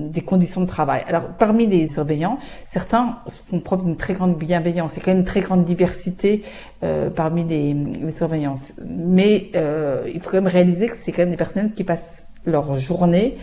des 0.08 0.20
conditions 0.20 0.60
de 0.60 0.66
travail. 0.66 1.02
Alors 1.06 1.28
parmi 1.38 1.66
les 1.66 1.88
surveillants, 1.88 2.38
certains 2.66 3.18
font 3.46 3.60
preuve 3.60 3.84
d'une 3.84 3.96
très 3.96 4.14
grande 4.14 4.36
bienveillance. 4.36 4.98
A 4.98 5.00
quand 5.00 5.10
même 5.10 5.20
une 5.20 5.24
très 5.24 5.40
grande 5.40 5.64
diversité 5.64 6.42
euh, 6.82 7.10
parmi 7.10 7.44
les, 7.44 7.74
les 7.74 8.12
surveillants. 8.12 8.56
Mais 8.86 9.50
euh, 9.56 10.08
il 10.12 10.20
faut 10.20 10.30
quand 10.30 10.38
même 10.38 10.46
réaliser 10.46 10.88
que 10.88 10.96
c'est 10.96 11.12
quand 11.12 11.22
même 11.22 11.30
des 11.30 11.36
personnels 11.36 11.72
qui 11.72 11.84
passent 11.84 12.26
leur 12.44 12.78
journée 12.78 13.36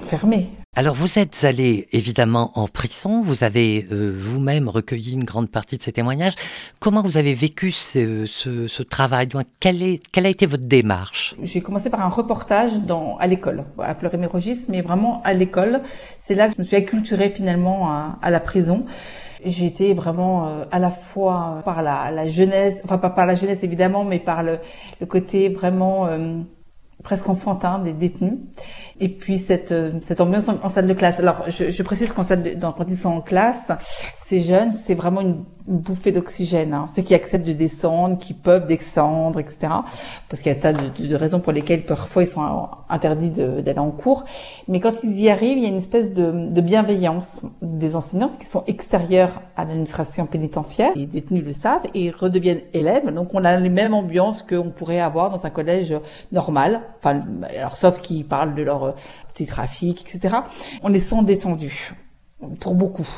fermée. 0.00 0.48
Alors 0.74 0.94
vous 0.94 1.18
êtes 1.18 1.44
allé 1.44 1.86
évidemment 1.92 2.50
en 2.54 2.66
prison, 2.66 3.22
vous 3.22 3.44
avez 3.44 3.86
euh, 3.92 4.10
vous-même 4.18 4.70
recueilli 4.70 5.12
une 5.12 5.24
grande 5.24 5.50
partie 5.50 5.76
de 5.76 5.82
ces 5.82 5.92
témoignages. 5.92 6.32
Comment 6.78 7.02
vous 7.02 7.18
avez 7.18 7.34
vécu 7.34 7.72
ce, 7.72 8.24
ce, 8.24 8.68
ce 8.68 8.82
travail? 8.82 9.28
Quelle, 9.60 9.82
est, 9.82 10.02
quelle 10.12 10.24
a 10.24 10.30
été 10.30 10.46
votre 10.46 10.66
démarche? 10.66 11.34
J'ai 11.42 11.60
commencé 11.60 11.90
par 11.90 12.00
un 12.00 12.08
reportage 12.08 12.80
dans, 12.80 13.18
à 13.18 13.26
l'école, 13.26 13.64
à 13.78 13.94
Fleury-Mérogis, 13.94 14.64
mais 14.70 14.80
vraiment 14.80 15.20
à 15.24 15.34
l'école. 15.34 15.82
C'est 16.18 16.34
là 16.34 16.48
que 16.48 16.54
je 16.56 16.62
me 16.62 16.64
suis 16.64 16.76
acculturée 16.76 17.28
finalement 17.28 17.90
à, 17.90 18.18
à 18.22 18.30
la 18.30 18.40
prison. 18.40 18.86
J'ai 19.44 19.66
été 19.66 19.92
vraiment 19.92 20.48
euh, 20.48 20.64
à 20.70 20.78
la 20.78 20.90
fois 20.90 21.60
par 21.66 21.82
la, 21.82 22.10
la, 22.10 22.28
jeunesse, 22.28 22.80
enfin 22.84 22.96
pas 22.96 23.10
par 23.10 23.26
la 23.26 23.34
jeunesse 23.34 23.62
évidemment, 23.62 24.04
mais 24.04 24.20
par 24.20 24.42
le, 24.42 24.58
le 25.00 25.06
côté 25.06 25.50
vraiment 25.50 26.06
euh, 26.06 26.38
presque 27.02 27.28
enfantin 27.28 27.78
des 27.78 27.92
détenus. 27.92 28.38
Et 29.02 29.08
puis 29.08 29.36
cette, 29.36 29.72
euh, 29.72 29.90
ambiance 30.20 30.48
en, 30.48 30.68
salle 30.68 30.86
de 30.86 30.94
classe. 30.94 31.18
Alors 31.18 31.44
je, 31.48 31.82
précise 31.82 32.12
qu'en 32.12 32.22
salle 32.22 32.42
de, 32.44 32.50
quand 32.60 32.84
ils 32.86 32.96
sont 32.96 33.08
en 33.08 33.20
classe, 33.20 33.72
ces 34.24 34.40
jeunes, 34.40 34.72
c'est 34.84 34.94
vraiment 34.94 35.20
une, 35.20 35.42
bouffée 35.66 36.12
d'oxygène. 36.12 36.74
Hein. 36.74 36.86
Ceux 36.94 37.02
qui 37.02 37.14
acceptent 37.14 37.46
de 37.46 37.52
descendre, 37.52 38.18
qui 38.18 38.34
peuvent 38.34 38.66
descendre, 38.66 39.38
etc. 39.38 39.72
Parce 40.28 40.42
qu'il 40.42 40.52
y 40.52 40.54
a 40.54 40.58
tas 40.58 40.72
de, 40.72 41.14
raisons 41.14 41.40
pour 41.40 41.52
lesquelles 41.52 41.84
parfois 41.84 42.22
ils 42.22 42.28
sont 42.28 42.68
interdits 42.88 43.30
d'aller 43.30 43.78
en 43.78 43.90
cours. 43.90 44.24
Mais 44.68 44.80
quand 44.80 44.94
ils 45.04 45.20
y 45.20 45.30
arrivent, 45.30 45.58
il 45.58 45.62
y 45.62 45.66
a 45.66 45.68
une 45.68 45.76
espèce 45.76 46.12
de, 46.12 46.60
bienveillance 46.60 47.42
des 47.60 47.96
enseignants 47.96 48.30
qui 48.38 48.46
sont 48.46 48.62
extérieurs 48.66 49.40
à 49.56 49.64
l'administration 49.64 50.26
pénitentiaire. 50.26 50.92
Les 50.94 51.06
détenus 51.06 51.44
le 51.44 51.52
savent 51.52 51.86
et 51.94 52.10
redeviennent 52.10 52.62
élèves. 52.72 53.12
Donc 53.12 53.34
on 53.34 53.44
a 53.44 53.56
les 53.56 53.68
mêmes 53.68 53.94
ambiances 53.94 54.42
qu'on 54.42 54.70
pourrait 54.70 55.00
avoir 55.00 55.30
dans 55.30 55.44
un 55.44 55.50
collège 55.50 55.94
normal. 56.30 56.82
Enfin, 56.98 57.20
alors 57.56 57.76
sauf 57.76 58.00
qu'ils 58.00 58.24
parlent 58.24 58.54
de 58.54 58.62
leur 58.62 58.91
petit 59.32 59.46
trafic, 59.46 60.02
etc. 60.02 60.36
On 60.82 60.88
les 60.88 61.00
sent 61.00 61.22
détendus 61.24 61.92
pour 62.60 62.74
beaucoup. 62.74 63.08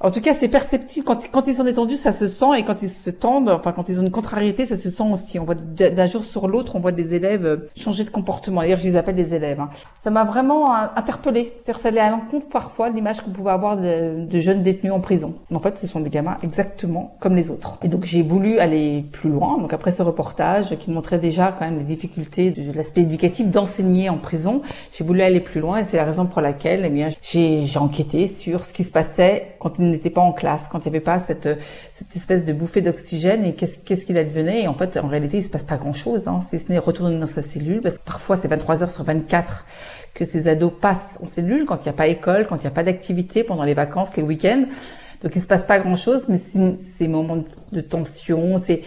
En 0.00 0.12
tout 0.12 0.20
cas, 0.20 0.32
c'est 0.32 0.48
perceptible. 0.48 1.04
Quand, 1.04 1.48
ils 1.48 1.56
sont 1.56 1.64
détendus, 1.64 1.96
ça 1.96 2.12
se 2.12 2.28
sent. 2.28 2.56
Et 2.56 2.62
quand 2.62 2.82
ils 2.82 2.90
se 2.90 3.10
tendent, 3.10 3.48
enfin, 3.48 3.72
quand 3.72 3.88
ils 3.88 3.98
ont 4.00 4.04
une 4.04 4.12
contrariété, 4.12 4.64
ça 4.64 4.76
se 4.76 4.90
sent 4.90 5.02
aussi. 5.12 5.40
On 5.40 5.44
voit 5.44 5.56
d'un 5.56 6.06
jour 6.06 6.24
sur 6.24 6.46
l'autre, 6.46 6.76
on 6.76 6.80
voit 6.80 6.92
des 6.92 7.14
élèves 7.14 7.44
euh, 7.44 7.68
changer 7.76 8.04
de 8.04 8.10
comportement. 8.10 8.60
D'ailleurs, 8.60 8.78
je 8.78 8.84
les 8.84 8.96
appelle 8.96 9.16
des 9.16 9.34
élèves. 9.34 9.58
Hein. 9.58 9.70
Ça 9.98 10.10
m'a 10.10 10.22
vraiment 10.22 10.72
euh, 10.72 10.86
interpellée. 10.94 11.52
C'est-à-dire, 11.56 11.82
ça 11.82 11.88
allait 11.88 12.00
à 12.00 12.10
l'encontre 12.10 12.46
parfois 12.48 12.90
de 12.90 12.94
l'image 12.94 13.22
qu'on 13.22 13.30
pouvait 13.30 13.50
avoir 13.50 13.76
de, 13.76 14.38
jeunes 14.38 14.62
détenus 14.62 14.92
en 14.92 15.00
prison. 15.00 15.34
En 15.52 15.58
fait, 15.58 15.78
ce 15.78 15.88
sont 15.88 15.98
des 15.98 16.10
gamins 16.10 16.38
exactement 16.44 17.16
comme 17.18 17.34
les 17.34 17.50
autres. 17.50 17.78
Et 17.82 17.88
donc, 17.88 18.04
j'ai 18.04 18.22
voulu 18.22 18.60
aller 18.60 19.04
plus 19.10 19.30
loin. 19.30 19.58
Donc, 19.58 19.72
après 19.72 19.90
ce 19.90 20.02
reportage 20.02 20.76
qui 20.76 20.92
montrait 20.92 21.18
déjà 21.18 21.52
quand 21.58 21.64
même 21.64 21.78
les 21.78 21.84
difficultés 21.84 22.52
de 22.52 22.72
l'aspect 22.72 23.00
éducatif 23.00 23.48
d'enseigner 23.48 24.10
en 24.10 24.16
prison, 24.18 24.62
j'ai 24.92 25.02
voulu 25.02 25.22
aller 25.22 25.40
plus 25.40 25.60
loin. 25.60 25.78
Et 25.78 25.84
c'est 25.84 25.96
la 25.96 26.04
raison 26.04 26.26
pour 26.26 26.40
laquelle, 26.40 26.84
eh 26.84 26.90
bien, 26.90 27.08
j'ai 27.20 27.66
enquêté 27.78 28.28
sur 28.28 28.64
ce 28.64 28.72
qui 28.72 28.84
se 28.84 28.92
passait 28.92 29.56
quand 29.58 29.80
n'était 29.88 30.10
pas 30.10 30.20
en 30.20 30.32
classe, 30.32 30.68
quand 30.68 30.78
il 30.80 30.90
n'y 30.90 30.96
avait 30.96 31.04
pas 31.04 31.18
cette, 31.18 31.48
cette 31.92 32.14
espèce 32.14 32.44
de 32.44 32.52
bouffée 32.52 32.80
d'oxygène 32.80 33.44
et 33.44 33.54
qu'est-ce 33.54 34.06
qu'il 34.06 34.16
advenait. 34.16 34.62
Et 34.62 34.68
en 34.68 34.74
fait, 34.74 34.96
en 34.96 35.08
réalité, 35.08 35.38
il 35.38 35.42
se 35.42 35.50
passe 35.50 35.64
pas 35.64 35.76
grand-chose, 35.76 36.28
hein, 36.28 36.40
si 36.40 36.58
ce 36.58 36.70
n'est 36.70 36.78
retourner 36.78 37.18
dans 37.18 37.26
sa 37.26 37.42
cellule, 37.42 37.80
parce 37.80 37.98
que 37.98 38.04
parfois 38.04 38.36
c'est 38.36 38.48
23 38.48 38.82
heures 38.82 38.90
sur 38.90 39.04
24 39.04 39.64
que 40.14 40.24
ces 40.24 40.48
ados 40.48 40.72
passent 40.80 41.18
en 41.22 41.26
cellule 41.26 41.64
quand 41.66 41.76
il 41.76 41.82
n'y 41.84 41.90
a 41.90 41.94
pas 41.94 42.08
école, 42.08 42.46
quand 42.46 42.56
il 42.56 42.62
n'y 42.62 42.66
a 42.66 42.72
pas 42.72 42.82
d'activité 42.82 43.44
pendant 43.44 43.64
les 43.64 43.74
vacances, 43.74 44.16
les 44.16 44.22
week-ends. 44.22 44.64
Donc 45.22 45.32
il 45.34 45.42
se 45.42 45.46
passe 45.48 45.64
pas 45.64 45.80
grand-chose, 45.80 46.26
mais 46.28 46.38
ces 46.38 47.08
moments 47.08 47.42
de 47.72 47.80
tension, 47.80 48.60
ces, 48.62 48.84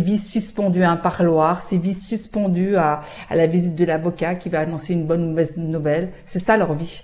vies 0.00 0.18
suspendues 0.18 0.84
à 0.84 0.92
un 0.92 0.96
parloir, 0.96 1.60
ces 1.60 1.76
vies 1.76 1.94
suspendues 1.94 2.76
à, 2.76 3.02
la 3.30 3.46
visite 3.48 3.74
de 3.74 3.84
l'avocat 3.84 4.36
qui 4.36 4.48
va 4.48 4.60
annoncer 4.60 4.92
une 4.92 5.06
bonne 5.06 5.24
ou 5.24 5.28
mauvaise 5.30 5.56
nouvelle, 5.56 6.12
c'est 6.24 6.38
ça 6.38 6.56
leur 6.56 6.72
vie. 6.74 7.02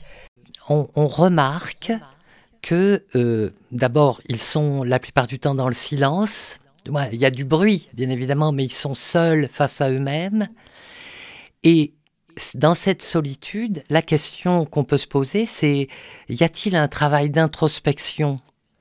On 0.68 0.86
remarque 0.94 1.92
que 2.62 3.04
euh, 3.14 3.50
d'abord, 3.72 4.20
ils 4.28 4.40
sont 4.40 4.82
la 4.82 4.98
plupart 4.98 5.26
du 5.26 5.38
temps 5.38 5.54
dans 5.54 5.68
le 5.68 5.74
silence. 5.74 6.58
Il 7.12 7.20
y 7.20 7.26
a 7.26 7.30
du 7.30 7.44
bruit, 7.44 7.88
bien 7.92 8.08
évidemment, 8.10 8.52
mais 8.52 8.64
ils 8.64 8.72
sont 8.72 8.94
seuls 8.94 9.48
face 9.52 9.80
à 9.80 9.90
eux-mêmes. 9.90 10.48
Et 11.64 11.92
dans 12.54 12.74
cette 12.74 13.02
solitude, 13.02 13.82
la 13.90 14.02
question 14.02 14.64
qu'on 14.64 14.84
peut 14.84 14.98
se 14.98 15.06
poser, 15.06 15.44
c'est 15.44 15.88
y 16.28 16.44
a-t-il 16.44 16.76
un 16.76 16.88
travail 16.88 17.30
d'introspection 17.30 18.36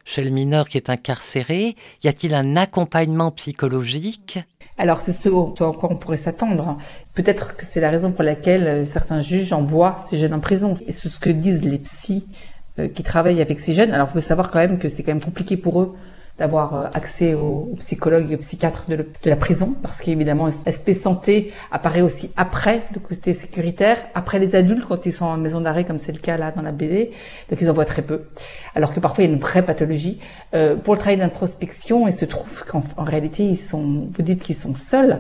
chez 0.06 0.24
le 0.24 0.30
mineur 0.30 0.70
qui 0.70 0.78
est 0.78 0.90
incarcéré? 0.90 1.76
Y 2.04 2.08
a-t-il 2.08 2.34
un 2.34 2.56
accompagnement 2.56 3.32
psychologique? 3.32 4.40
Alors 4.78 5.00
c'est 5.00 5.12
ce 5.12 5.28
à 5.28 5.74
quoi 5.74 5.92
on 5.92 5.98
pourrait 5.98 6.18
s'attendre. 6.18 6.78
Peut-être 7.16 7.58
que 7.58 7.66
c'est 7.66 7.82
la 7.82 7.90
raison 7.90 8.12
pour 8.12 8.24
laquelle 8.24 8.68
euh, 8.68 8.86
certains 8.86 9.22
juges 9.22 9.52
envoient 9.52 9.98
ces 10.08 10.18
jeunes 10.18 10.36
en 10.36 10.40
prison. 10.40 10.76
Et 10.86 10.92
c'est 10.92 11.10
ce 11.10 11.20
que 11.20 11.32
disent 11.32 11.64
les 11.64 11.80
psys 11.80 12.28
qui 12.94 13.04
travaillent 13.04 13.42
avec 13.42 13.60
ces 13.60 13.74
jeunes. 13.74 13.92
Alors, 13.92 14.08
il 14.10 14.14
faut 14.14 14.20
savoir 14.20 14.52
quand 14.52 14.60
même 14.60 14.78
que 14.78 14.90
c'est 14.90 15.04
quand 15.04 15.14
même 15.14 15.24
compliqué 15.24 15.58
pour 15.58 15.82
eux 15.82 15.96
d'avoir 16.38 16.76
euh, 16.76 16.88
accès 16.94 17.34
aux, 17.34 17.74
psychologues 17.80 18.32
et 18.32 18.36
aux 18.36 18.40
psychiatres 18.40 18.86
de, 18.88 18.96
de 18.96 19.30
la 19.30 19.36
prison, 19.36 19.76
parce 19.82 20.02
qu'évidemment, 20.02 20.50
l'aspect 20.66 20.94
santé 20.94 21.52
apparaît 21.72 22.02
aussi 22.02 22.32
après 22.38 22.84
le 22.94 23.00
côté 23.00 23.34
sécuritaire, 23.34 23.98
après 24.14 24.40
les 24.40 24.56
adultes 24.56 24.86
quand 24.88 25.06
ils 25.06 25.14
sont 25.14 25.26
en 25.26 25.38
maison 25.38 25.62
d'arrêt, 25.62 25.84
comme 25.84 26.00
c'est 26.00 26.12
le 26.12 26.20
cas 26.20 26.38
là 26.38 26.52
dans 26.52 26.62
la 26.62 26.72
BD, 26.72 27.12
donc 27.50 27.60
ils 27.62 27.70
en 27.70 27.74
voient 27.74 27.86
très 27.86 28.02
peu. 28.02 28.24
Alors 28.76 28.94
que 28.94 29.00
parfois 29.00 29.24
il 29.24 29.28
y 29.28 29.30
a 29.32 29.34
une 29.34 29.40
vraie 29.40 29.64
pathologie. 29.64 30.20
Euh, 30.54 30.76
pour 30.76 30.94
le 30.94 31.00
travail 31.00 31.18
d'introspection, 31.18 32.08
il 32.08 32.14
se 32.14 32.26
trouve 32.26 32.64
qu'en 32.66 32.84
réalité, 33.04 33.44
ils 33.44 33.58
sont, 33.58 34.08
vous 34.12 34.24
dites 34.24 34.44
qu'ils 34.44 34.56
sont 34.56 34.76
seuls, 34.76 35.20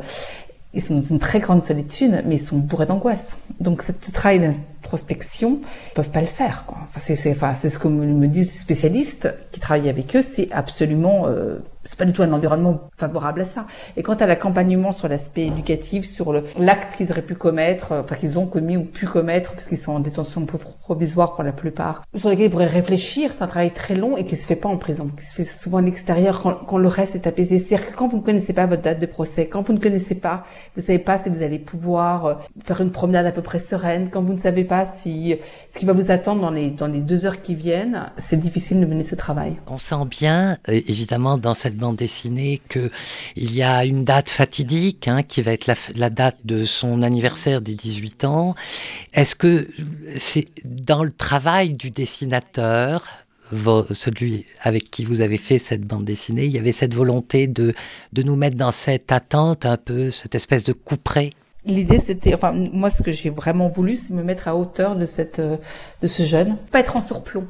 ils 0.73 0.81
sont 0.81 0.95
dans 0.95 1.03
une 1.03 1.19
très 1.19 1.39
grande 1.39 1.63
solitude, 1.63 2.21
mais 2.25 2.35
ils 2.35 2.39
sont 2.39 2.57
bourrés 2.57 2.85
d'angoisse. 2.85 3.37
Donc, 3.59 3.81
ce 3.81 3.91
travail 4.11 4.51
d'introspection, 4.87 5.59
ils 5.91 5.93
peuvent 5.93 6.11
pas 6.11 6.21
le 6.21 6.27
faire. 6.27 6.65
C'est, 6.97 7.15
ce 7.15 7.79
que 7.79 7.87
me 7.87 8.27
disent 8.27 8.47
les 8.47 8.57
spécialistes 8.57 9.33
qui 9.51 9.59
travaillent 9.59 9.89
avec 9.89 10.15
eux, 10.15 10.21
c'est 10.21 10.49
absolument 10.51 11.27
euh, 11.27 11.59
c'est 11.87 11.97
pas 11.97 12.05
du 12.05 12.11
tout 12.11 12.21
un 12.21 12.33
environnement 12.33 12.81
favorable 12.97 13.41
à 13.41 13.45
ça. 13.45 13.65
Et 13.95 14.03
quant 14.03 14.15
à 14.15 14.25
l'accompagnement 14.25 14.91
sur 14.91 15.07
l'aspect 15.07 15.47
éducatif, 15.47 16.05
sur 16.05 16.33
l'acte 16.33 16.97
qu'ils 16.97 17.11
auraient 17.11 17.21
pu 17.21 17.35
commettre, 17.35 17.93
euh, 17.93 18.01
enfin 18.01 18.15
qu'ils 18.15 18.37
ont 18.37 18.45
commis 18.45 18.75
ou 18.75 18.83
pu 18.83 19.05
commettre, 19.05 19.53
parce 19.53 19.67
qu'ils 19.67 19.77
sont 19.77 19.93
en 19.93 19.99
détention 20.01 20.45
provisoire 20.45 21.35
pour 21.35 21.43
la 21.43 21.53
plupart, 21.53 22.03
sur 22.15 22.29
lesquels 22.29 22.47
ils 22.47 22.51
pourraient 22.51 22.65
réfléchir, 22.67 23.31
c'est 23.33 23.43
un 23.43 23.47
travail 23.47 23.71
très 23.71 23.95
long 23.95 24.17
et 24.17 24.25
qui 24.25 24.35
se 24.35 24.45
fait 24.45 24.57
pas 24.57 24.67
en 24.67 24.77
prison, 24.77 25.09
qui 25.17 25.25
se 25.25 25.33
fait 25.33 25.45
souvent 25.45 25.77
à 25.77 25.81
l'extérieur 25.81 26.41
quand, 26.41 26.55
quand 26.65 26.77
le 26.77 26.89
reste 26.89 27.15
est 27.15 27.25
apaisé. 27.25 27.57
C'est-à-dire 27.57 27.87
que 27.89 27.95
quand 27.95 28.07
vous 28.07 28.17
ne 28.17 28.23
connaissez 28.23 28.53
pas 28.53 28.65
votre 28.65 28.81
date 28.81 28.99
de 28.99 29.05
procès, 29.05 29.47
quand 29.47 29.61
vous 29.61 29.73
ne 29.73 29.79
connaissez 29.79 30.15
pas, 30.15 30.43
vous 30.75 30.81
savez 30.83 30.99
pas 30.99 31.17
si 31.17 31.29
vous 31.29 31.41
allez 31.41 31.59
pouvoir 31.59 32.25
euh, 32.25 32.33
faire 32.65 32.81
une 32.81 32.91
promenade 32.91 33.25
à 33.25 33.31
peu 33.31 33.41
près 33.41 33.59
sereine, 33.59 34.09
quand 34.09 34.21
vous 34.21 34.33
ne 34.33 34.39
savez 34.39 34.65
pas 34.65 34.76
si 34.85 35.35
ce 35.73 35.79
qui 35.79 35.85
va 35.85 35.93
vous 35.93 36.11
attendre 36.11 36.41
dans 36.41 36.87
les 36.87 36.99
deux 36.99 37.25
heures 37.25 37.41
qui 37.41 37.55
viennent, 37.55 38.11
c'est 38.17 38.39
difficile 38.39 38.79
de 38.79 38.85
mener 38.85 39.03
ce 39.03 39.15
travail. 39.15 39.55
On 39.67 39.77
sent 39.77 40.05
bien, 40.09 40.57
euh, 40.69 40.81
évidemment, 40.87 41.37
dans 41.37 41.53
cette 41.53 41.75
bande 41.75 41.95
dessinée 41.95 42.61
qu'il 42.69 43.55
y 43.55 43.63
a 43.63 43.85
une 43.85 44.03
date 44.03 44.29
fatidique 44.29 45.07
hein, 45.07 45.23
qui 45.23 45.41
va 45.41 45.53
être 45.53 45.67
la, 45.67 45.75
la, 45.95 46.09
date 46.09 46.37
de 46.45 46.65
son 46.65 47.01
anniversaire 47.01 47.61
des 47.61 47.75
18 47.75 48.25
ans. 48.25 48.55
Est-ce 49.13 49.35
que 49.35 49.67
c'est 50.17 50.47
dans 50.65 51.03
le 51.03 51.11
travail 51.11 51.73
du 51.73 51.89
dessinateur, 51.89 53.07
celui 53.91 54.45
avec 54.61 54.91
qui 54.91 55.05
vous 55.05 55.21
avez 55.21 55.37
fait 55.37 55.59
cette 55.59 55.83
bande 55.83 56.03
dessinée, 56.03 56.45
il 56.45 56.51
y 56.51 56.57
avait 56.57 56.71
cette 56.71 56.93
volonté 56.93 57.47
de, 57.47 57.73
de 58.13 58.23
nous 58.23 58.35
mettre 58.35 58.57
dans 58.57 58.71
cette 58.71 59.11
attente 59.11 59.65
un 59.65 59.77
peu, 59.77 60.11
cette 60.11 60.35
espèce 60.35 60.63
de 60.63 60.73
couperet 60.73 61.31
L'idée, 61.67 61.97
c'était, 61.97 62.33
enfin, 62.33 62.51
moi, 62.53 62.89
ce 62.89 63.03
que 63.03 63.11
j'ai 63.11 63.29
vraiment 63.29 63.67
voulu, 63.67 63.97
c'est 63.97 64.13
me 64.13 64.23
mettre 64.23 64.47
à 64.47 64.55
hauteur 64.55 64.95
de 64.95 65.05
cette, 65.05 65.39
de 65.41 66.07
ce 66.07 66.23
jeune, 66.23 66.57
pas 66.71 66.79
être 66.79 66.95
en 66.95 67.01
surplomb. 67.01 67.45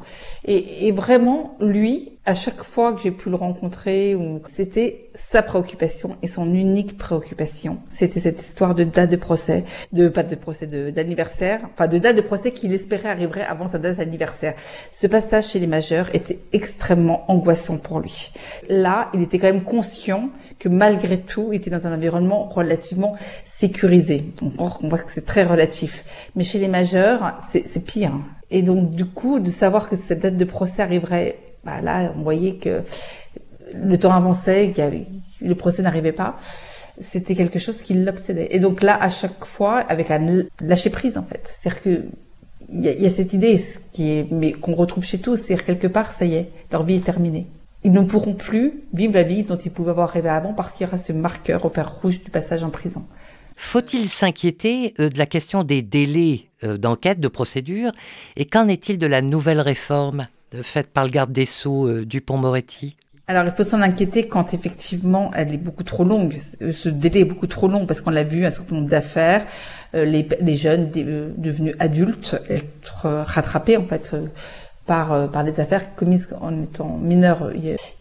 Et, 0.46 0.88
et 0.88 0.92
vraiment, 0.92 1.56
lui, 1.60 2.17
à 2.28 2.34
chaque 2.34 2.62
fois 2.62 2.92
que 2.92 3.02
j'ai 3.02 3.12
pu 3.12 3.30
le 3.30 3.38
rencontrer, 3.38 4.14
ou 4.14 4.42
c'était 4.52 5.10
sa 5.16 5.42
préoccupation 5.42 6.18
et 6.22 6.28
son 6.28 6.54
unique 6.54 6.98
préoccupation, 6.98 7.80
c'était 7.90 8.20
cette 8.20 8.42
histoire 8.42 8.76
de 8.76 8.84
date 8.84 9.10
de 9.10 9.16
procès, 9.16 9.64
de 9.94 10.10
pas 10.10 10.24
de 10.24 10.36
procès, 10.36 10.68
d'anniversaire, 10.68 11.62
enfin 11.72 11.88
de 11.88 11.98
date 11.98 12.18
de 12.18 12.22
procès 12.22 12.52
qu'il 12.52 12.74
espérait 12.74 13.08
arriverait 13.08 13.46
avant 13.46 13.70
sa 13.70 13.78
date 13.78 13.96
d'anniversaire. 13.96 14.56
Ce 14.92 15.08
passage 15.08 15.48
chez 15.48 15.60
les 15.60 15.68
majeurs 15.68 16.14
était 16.14 16.40
extrêmement 16.52 17.24
angoissant 17.32 17.78
pour 17.78 18.02
lui. 18.02 18.34
Là, 18.68 19.10
il 19.14 19.22
était 19.22 19.40
quand 19.40 19.48
même 19.48 19.64
conscient 19.64 20.30
que 20.60 20.68
malgré 20.68 21.22
tout, 21.22 21.54
il 21.54 21.56
était 21.56 21.70
dans 21.70 21.88
un 21.88 21.96
environnement 21.96 22.50
relativement 22.50 23.16
sécurisé. 23.46 24.26
Donc, 24.42 24.84
on 24.84 24.90
voit 24.90 25.00
que 25.00 25.14
c'est 25.14 25.26
très 25.26 25.46
relatif. 25.46 26.04
Mais 26.36 26.44
chez 26.44 26.60
les 26.60 26.68
majeurs, 26.68 27.38
c'est 27.50 27.86
pire. 27.86 28.12
Et 28.52 28.64
donc, 28.64 28.92
du 28.92 29.06
coup, 29.06 29.40
de 29.40 29.50
savoir 29.50 29.88
que 29.88 29.96
cette 29.96 30.20
date 30.20 30.36
de 30.36 30.46
procès 30.46 30.82
arriverait 30.82 31.38
bah 31.64 31.82
là, 31.82 32.14
on 32.18 32.22
voyait 32.22 32.56
que 32.56 32.84
le 33.74 33.98
temps 33.98 34.14
avançait, 34.14 34.74
que 34.76 34.82
le 35.42 35.56
procès 35.56 35.82
n'arrivait 35.82 36.12
pas. 36.12 36.40
C'était 37.00 37.36
quelque 37.36 37.60
chose 37.60 37.82
qui 37.82 37.94
l'obsédait. 37.94 38.48
Et 38.52 38.60
donc 38.60 38.82
là, 38.82 38.98
à 39.02 39.10
chaque 39.10 39.46
fois, 39.46 39.80
avec 39.80 40.10
un 40.10 40.46
lâcher 40.62 40.90
prise 40.90 41.18
en 41.18 41.24
fait. 41.24 41.44
C'est-à-dire 41.60 41.82
que 41.82 42.06
il 42.70 42.84
y, 42.84 43.06
a 43.06 43.10
cette 43.10 43.32
idée, 43.32 43.58
qui 43.94 44.12
est, 44.12 44.28
mais 44.30 44.52
qu'on 44.52 44.76
retrouve 44.76 45.04
chez 45.04 45.20
tous, 45.20 45.38
c'est-à-dire 45.38 45.66
quelque 45.66 45.88
part, 45.88 46.12
ça 46.12 46.26
y 46.26 46.36
est, 46.36 46.50
leur 46.70 46.84
vie 46.84 46.96
est 46.96 47.06
terminée. 47.06 47.48
Ils 47.86 47.94
ne 47.94 48.02
pourront 48.02 48.34
plus 48.34 48.82
vivre 48.94 49.14
la 49.14 49.24
vie 49.24 49.44
dont 49.44 49.56
ils 49.56 49.72
pouvaient 49.72 49.92
avoir 49.92 50.10
rêvé 50.10 50.28
avant 50.28 50.54
parce 50.54 50.74
qu'il 50.74 50.86
y 50.86 50.90
aura 50.90 50.98
ce 50.98 51.14
marqueur 51.14 51.64
au 51.64 51.70
fer 51.70 51.90
rouge 52.02 52.24
du 52.24 52.30
passage 52.30 52.64
en 52.64 52.70
prison. 52.70 53.06
Faut-il 53.56 54.10
s'inquiéter 54.10 54.94
euh, 55.00 55.10
de 55.10 55.18
la 55.18 55.26
question 55.26 55.64
des 55.64 55.82
délais 55.82 56.50
euh, 56.64 56.78
d'enquête, 56.78 57.20
de 57.20 57.28
procédure? 57.28 57.92
Et 58.36 58.46
qu'en 58.46 58.68
est-il 58.68 58.98
de 58.98 59.08
la 59.08 59.22
nouvelle 59.22 59.62
réforme? 59.62 60.28
Faite 60.62 60.88
par 60.88 61.06
le 61.06 61.10
garde 61.10 61.32
des 61.32 61.46
Sceaux 61.46 62.02
Dupont-Moretti 62.04 62.96
alors, 63.30 63.44
il 63.44 63.52
faut 63.52 63.66
s'en 63.66 63.82
inquiéter 63.82 64.30
quand 64.30 64.54
effectivement 64.54 65.32
elle 65.36 65.54
est 65.54 65.58
beaucoup 65.58 65.84
trop 65.84 66.06
longue. 66.06 66.38
Ce 66.72 66.88
délai 66.88 67.20
est 67.20 67.26
beaucoup 67.26 67.48
trop 67.48 67.68
long 67.68 67.86
parce 67.86 68.00
qu'on 68.00 68.10
l'a 68.10 68.24
vu 68.24 68.46
un 68.46 68.50
certain 68.50 68.76
nombre 68.76 68.88
d'affaires, 68.88 69.46
les, 69.94 70.26
les, 70.40 70.56
jeunes 70.56 70.90
devenus 70.90 71.76
adultes 71.78 72.38
être 72.50 73.06
rattrapés 73.26 73.76
en 73.76 73.84
fait 73.84 74.16
par 74.88 75.12
euh, 75.12 75.28
par 75.28 75.44
des 75.44 75.60
affaires 75.60 75.94
commises 75.94 76.30
en 76.42 76.64
étant 76.64 76.98
mineurs 76.98 77.52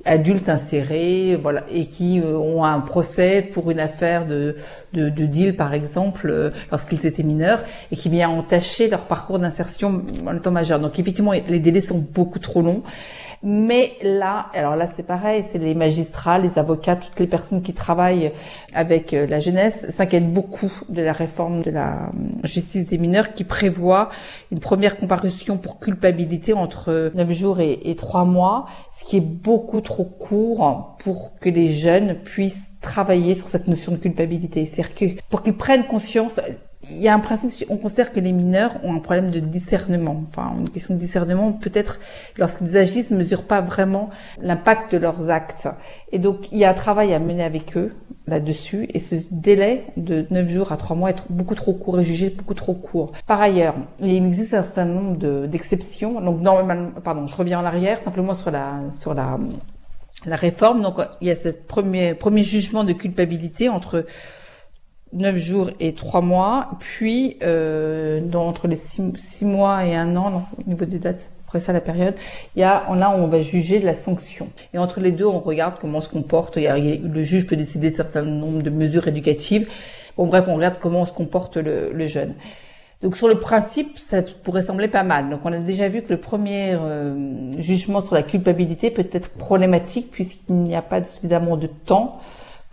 adultes 0.04 0.48
insérés 0.48 1.38
voilà 1.40 1.64
et 1.70 1.86
qui 1.86 2.20
euh, 2.20 2.38
ont 2.38 2.64
un 2.64 2.80
procès 2.80 3.42
pour 3.42 3.70
une 3.70 3.80
affaire 3.80 4.24
de 4.24 4.56
de, 4.92 5.08
de 5.08 5.26
deal 5.26 5.56
par 5.56 5.74
exemple 5.74 6.28
euh, 6.30 6.50
lorsqu'ils 6.70 7.06
étaient 7.06 7.22
mineurs 7.22 7.62
et 7.90 7.96
qui 7.96 8.08
vient 8.08 8.28
entacher 8.28 8.88
leur 8.88 9.04
parcours 9.06 9.38
d'insertion 9.38 10.02
en 10.26 10.36
étant 10.36 10.50
majeur 10.50 10.80
donc 10.80 10.98
effectivement 10.98 11.32
les 11.32 11.60
délais 11.60 11.80
sont 11.80 11.98
beaucoup 11.98 12.38
trop 12.38 12.62
longs 12.62 12.82
mais 13.42 13.92
là, 14.02 14.46
alors 14.54 14.76
là 14.76 14.86
c'est 14.86 15.02
pareil, 15.02 15.44
c'est 15.46 15.58
les 15.58 15.74
magistrats, 15.74 16.38
les 16.38 16.58
avocats, 16.58 16.96
toutes 16.96 17.20
les 17.20 17.26
personnes 17.26 17.62
qui 17.62 17.74
travaillent 17.74 18.32
avec 18.74 19.12
euh, 19.12 19.26
la 19.26 19.40
jeunesse 19.40 19.86
s'inquiètent 19.90 20.32
beaucoup 20.32 20.72
de 20.88 21.02
la 21.02 21.12
réforme 21.12 21.62
de 21.62 21.70
la 21.70 22.06
euh, 22.06 22.08
justice 22.44 22.88
des 22.88 22.98
mineurs 22.98 23.34
qui 23.34 23.44
prévoit 23.44 24.08
une 24.50 24.58
première 24.58 24.96
comparution 24.96 25.58
pour 25.58 25.78
culpabilité 25.78 26.54
entre 26.54 27.12
9 27.14 27.32
jours 27.32 27.60
et, 27.60 27.78
et 27.84 27.94
3 27.94 28.24
mois, 28.24 28.66
ce 28.90 29.04
qui 29.04 29.18
est 29.18 29.20
beaucoup 29.20 29.80
trop 29.80 30.04
court 30.04 30.96
pour 30.98 31.38
que 31.38 31.50
les 31.50 31.68
jeunes 31.68 32.14
puissent 32.14 32.70
travailler 32.80 33.34
sur 33.34 33.48
cette 33.48 33.68
notion 33.68 33.92
de 33.92 33.96
culpabilité. 33.98 34.64
C'est-à-dire 34.76 34.94
que 34.94 35.22
pour 35.30 35.42
qu'ils 35.42 35.56
prennent 35.56 35.86
conscience, 35.86 36.38
il 36.90 36.98
y 36.98 37.08
a 37.08 37.14
un 37.14 37.18
principe, 37.18 37.66
on 37.70 37.78
considère 37.78 38.12
que 38.12 38.20
les 38.20 38.32
mineurs 38.32 38.72
ont 38.84 38.94
un 38.94 38.98
problème 38.98 39.30
de 39.30 39.40
discernement. 39.40 40.22
Enfin, 40.28 40.54
une 40.58 40.70
question 40.70 40.94
de 40.94 41.00
discernement, 41.00 41.52
peut-être 41.52 41.98
lorsqu'ils 42.36 42.76
agissent, 42.76 43.10
ne 43.10 43.16
mesurent 43.16 43.44
pas 43.44 43.62
vraiment 43.62 44.10
l'impact 44.40 44.92
de 44.92 44.98
leurs 44.98 45.30
actes. 45.30 45.68
Et 46.12 46.18
donc, 46.18 46.52
il 46.52 46.58
y 46.58 46.64
a 46.64 46.70
un 46.70 46.74
travail 46.74 47.14
à 47.14 47.18
mener 47.18 47.42
avec 47.42 47.76
eux 47.76 47.94
là-dessus. 48.26 48.86
Et 48.92 48.98
ce 48.98 49.16
délai 49.30 49.84
de 49.96 50.26
9 50.30 50.48
jours 50.48 50.72
à 50.72 50.76
3 50.76 50.94
mois 50.94 51.10
est 51.10 51.24
beaucoup 51.30 51.54
trop 51.54 51.72
court 51.72 51.98
et 51.98 52.04
jugé 52.04 52.28
beaucoup 52.28 52.54
trop 52.54 52.74
court. 52.74 53.12
Par 53.26 53.40
ailleurs, 53.40 53.74
il 54.00 54.14
existe 54.14 54.54
un 54.54 54.62
certain 54.62 54.84
nombre 54.84 55.46
d'exceptions. 55.46 56.20
donc, 56.20 56.40
normalement, 56.40 56.90
pardon, 57.02 57.26
je 57.26 57.34
reviens 57.34 57.60
en 57.60 57.64
arrière, 57.64 58.00
simplement 58.02 58.34
sur 58.34 58.50
la, 58.50 58.80
sur 58.90 59.14
la, 59.14 59.40
la 60.26 60.36
réforme. 60.36 60.82
Donc, 60.82 60.96
il 61.20 61.28
y 61.28 61.30
a 61.30 61.34
ce 61.34 61.48
premier, 61.48 62.14
premier 62.14 62.42
jugement 62.42 62.84
de 62.84 62.92
culpabilité 62.92 63.68
entre 63.68 64.04
9 65.12 65.36
jours 65.36 65.70
et 65.80 65.94
3 65.94 66.20
mois, 66.20 66.70
puis 66.80 67.36
euh, 67.42 68.20
dans, 68.20 68.46
entre 68.46 68.68
les 68.68 68.76
6, 68.76 69.42
mois 69.42 69.86
et 69.86 69.94
un 69.94 70.16
an, 70.16 70.46
au 70.58 70.68
niveau 70.68 70.84
des 70.84 70.98
dates, 70.98 71.30
après 71.46 71.60
ça 71.60 71.72
la 71.72 71.80
période, 71.80 72.14
il 72.56 72.60
y 72.60 72.64
a 72.64 72.84
là 72.94 73.14
on 73.16 73.26
va 73.28 73.40
juger 73.40 73.78
de 73.78 73.86
la 73.86 73.94
sanction. 73.94 74.48
Et 74.74 74.78
entre 74.78 75.00
les 75.00 75.12
deux, 75.12 75.26
on 75.26 75.38
regarde 75.38 75.76
comment 75.80 76.00
se 76.00 76.08
comporte. 76.08 76.56
Il 76.56 76.62
y 76.64 76.66
a, 76.66 76.76
le 76.76 77.22
juge 77.22 77.46
peut 77.46 77.56
décider 77.56 77.90
de 77.92 77.96
certain 77.96 78.22
nombre 78.22 78.62
de 78.62 78.70
mesures 78.70 79.06
éducatives. 79.06 79.68
Bon 80.16 80.26
bref, 80.26 80.46
on 80.48 80.56
regarde 80.56 80.78
comment 80.80 81.04
se 81.04 81.12
comporte 81.12 81.56
le, 81.56 81.92
le 81.92 82.06
jeune. 82.08 82.34
Donc 83.02 83.16
sur 83.16 83.28
le 83.28 83.36
principe, 83.36 83.98
ça 83.98 84.22
pourrait 84.22 84.62
sembler 84.62 84.88
pas 84.88 85.02
mal. 85.02 85.28
Donc 85.28 85.40
on 85.44 85.52
a 85.52 85.58
déjà 85.58 85.88
vu 85.88 86.02
que 86.02 86.12
le 86.12 86.18
premier 86.18 86.74
euh, 86.74 87.52
jugement 87.60 88.00
sur 88.00 88.14
la 88.14 88.22
culpabilité 88.22 88.90
peut 88.90 89.06
être 89.12 89.30
problématique 89.30 90.10
puisqu'il 90.10 90.56
n'y 90.56 90.74
a 90.74 90.82
pas 90.82 91.02
suffisamment 91.04 91.56
de 91.56 91.66
temps 91.66 92.20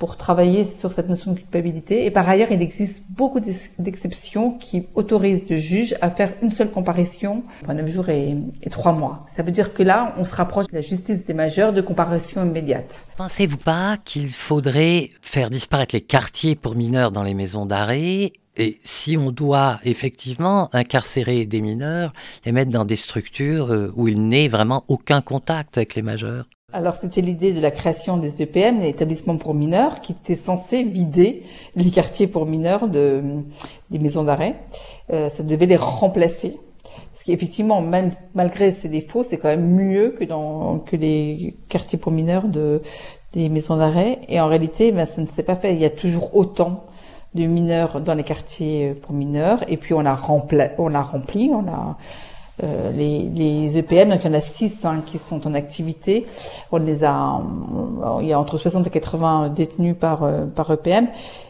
pour 0.03 0.17
travailler 0.17 0.65
sur 0.65 0.91
cette 0.91 1.07
notion 1.07 1.31
de 1.31 1.37
culpabilité. 1.37 2.03
Et 2.03 2.11
par 2.11 2.27
ailleurs, 2.27 2.51
il 2.51 2.61
existe 2.61 3.05
beaucoup 3.11 3.39
d'exceptions 3.39 4.51
qui 4.51 4.85
autorisent 4.95 5.45
le 5.49 5.55
juge 5.55 5.95
à 6.01 6.09
faire 6.09 6.33
une 6.41 6.51
seule 6.51 6.69
comparution 6.69 7.41
pendant 7.65 7.83
9 7.83 7.89
jours 7.89 8.09
et, 8.09 8.35
et 8.61 8.69
3 8.69 8.91
mois. 8.91 9.25
Ça 9.33 9.43
veut 9.43 9.53
dire 9.53 9.73
que 9.73 9.81
là, 9.81 10.13
on 10.17 10.25
se 10.25 10.35
rapproche 10.35 10.67
de 10.67 10.75
la 10.75 10.81
justice 10.81 11.23
des 11.25 11.33
majeurs 11.33 11.71
de 11.71 11.79
comparution 11.79 12.45
immédiate. 12.45 13.05
Pensez-vous 13.15 13.55
pas 13.55 13.95
qu'il 14.03 14.27
faudrait 14.27 15.11
faire 15.21 15.49
disparaître 15.49 15.95
les 15.95 16.01
quartiers 16.01 16.55
pour 16.55 16.75
mineurs 16.75 17.13
dans 17.13 17.23
les 17.23 17.33
maisons 17.33 17.65
d'arrêt? 17.65 18.33
Et 18.57 18.81
si 18.83 19.15
on 19.15 19.31
doit 19.31 19.79
effectivement 19.85 20.69
incarcérer 20.73 21.45
des 21.45 21.61
mineurs, 21.61 22.11
les 22.43 22.51
mettre 22.51 22.71
dans 22.71 22.83
des 22.83 22.97
structures 22.97 23.71
euh, 23.71 23.93
où 23.95 24.09
il 24.09 24.27
n'est 24.27 24.49
vraiment 24.49 24.83
aucun 24.89 25.21
contact 25.21 25.77
avec 25.77 25.95
les 25.95 26.01
majeurs? 26.01 26.49
Alors 26.73 26.95
c'était 26.95 27.21
l'idée 27.21 27.53
de 27.53 27.59
la 27.59 27.71
création 27.71 28.17
des 28.17 28.41
EPM, 28.41 28.79
des 28.79 28.89
établissements 28.89 29.37
pour 29.37 29.53
mineurs, 29.53 30.01
qui 30.01 30.11
étaient 30.11 30.35
censés 30.35 30.83
vider 30.83 31.43
les 31.75 31.91
quartiers 31.91 32.27
pour 32.27 32.45
mineurs 32.45 32.87
de, 32.87 33.21
des 33.91 33.99
maisons 33.99 34.23
d'arrêt. 34.23 34.55
Euh, 35.11 35.29
ça 35.29 35.43
devait 35.43 35.67
les 35.67 35.77
remplacer. 35.77 36.57
Parce 37.11 37.23
qu'effectivement, 37.23 37.81
même 37.81 38.11
malgré 38.33 38.71
ces 38.71 38.89
défauts, 38.89 39.23
c'est 39.23 39.37
quand 39.37 39.49
même 39.49 39.67
mieux 39.67 40.09
que 40.09 40.23
dans 40.23 40.79
que 40.79 40.95
les 40.95 41.55
quartiers 41.69 41.99
pour 41.99 42.11
mineurs 42.11 42.47
de 42.47 42.81
des 43.33 43.49
maisons 43.49 43.77
d'arrêt. 43.77 44.19
Et 44.27 44.39
en 44.39 44.47
réalité, 44.47 44.91
ben, 44.91 45.05
ça 45.05 45.21
ne 45.21 45.27
s'est 45.27 45.43
pas 45.43 45.55
fait. 45.55 45.73
Il 45.73 45.79
y 45.79 45.85
a 45.85 45.89
toujours 45.89 46.35
autant 46.35 46.85
de 47.33 47.45
mineurs 47.45 47.99
dans 48.01 48.13
les 48.13 48.23
quartiers 48.23 48.93
pour 48.93 49.13
mineurs. 49.13 49.63
Et 49.67 49.77
puis 49.77 49.93
on 49.93 50.05
a 50.05 50.15
rempli, 50.15 50.59
on 50.77 50.93
a 50.93 51.01
rempli, 51.01 51.51
on 51.53 51.67
a 51.67 51.97
euh, 52.61 52.91
les, 52.91 53.23
les, 53.33 53.79
EPM, 53.79 54.09
donc 54.09 54.19
il 54.23 54.27
y 54.27 54.29
en 54.29 54.37
a 54.37 54.39
six 54.39 54.85
hein, 54.85 55.01
qui 55.03 55.17
sont 55.17 55.47
en 55.47 55.55
activité. 55.55 56.27
On 56.71 56.77
les 56.77 57.03
a, 57.03 57.41
il 58.21 58.27
y 58.27 58.33
a 58.33 58.39
entre 58.39 58.57
60 58.57 58.85
et 58.85 58.89
80 58.91 59.49
détenus 59.49 59.95
par 59.99 60.23
euh, 60.23 60.45
par 60.45 60.69
EPM, 60.69 61.07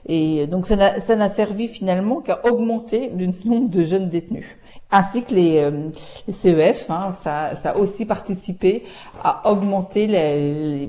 et 0.08 0.48
donc 0.48 0.66
ça 0.66 0.76
n'a 0.78 1.30
servi 1.30 1.68
finalement 1.68 2.22
qu'à 2.22 2.40
augmenter 2.46 3.12
le 3.18 3.28
nombre 3.44 3.70
de 3.70 3.84
jeunes 3.84 4.10
détenus 4.10 4.46
ainsi 4.94 5.24
que 5.24 5.34
les, 5.34 5.58
euh, 5.58 5.90
les 6.28 6.34
CEF. 6.34 6.90
Hein, 6.90 7.10
ça, 7.12 7.56
ça, 7.56 7.72
a 7.72 7.76
aussi 7.76 8.06
participé 8.06 8.84
à 9.22 9.52
augmenter, 9.52 10.08
les, 10.08 10.88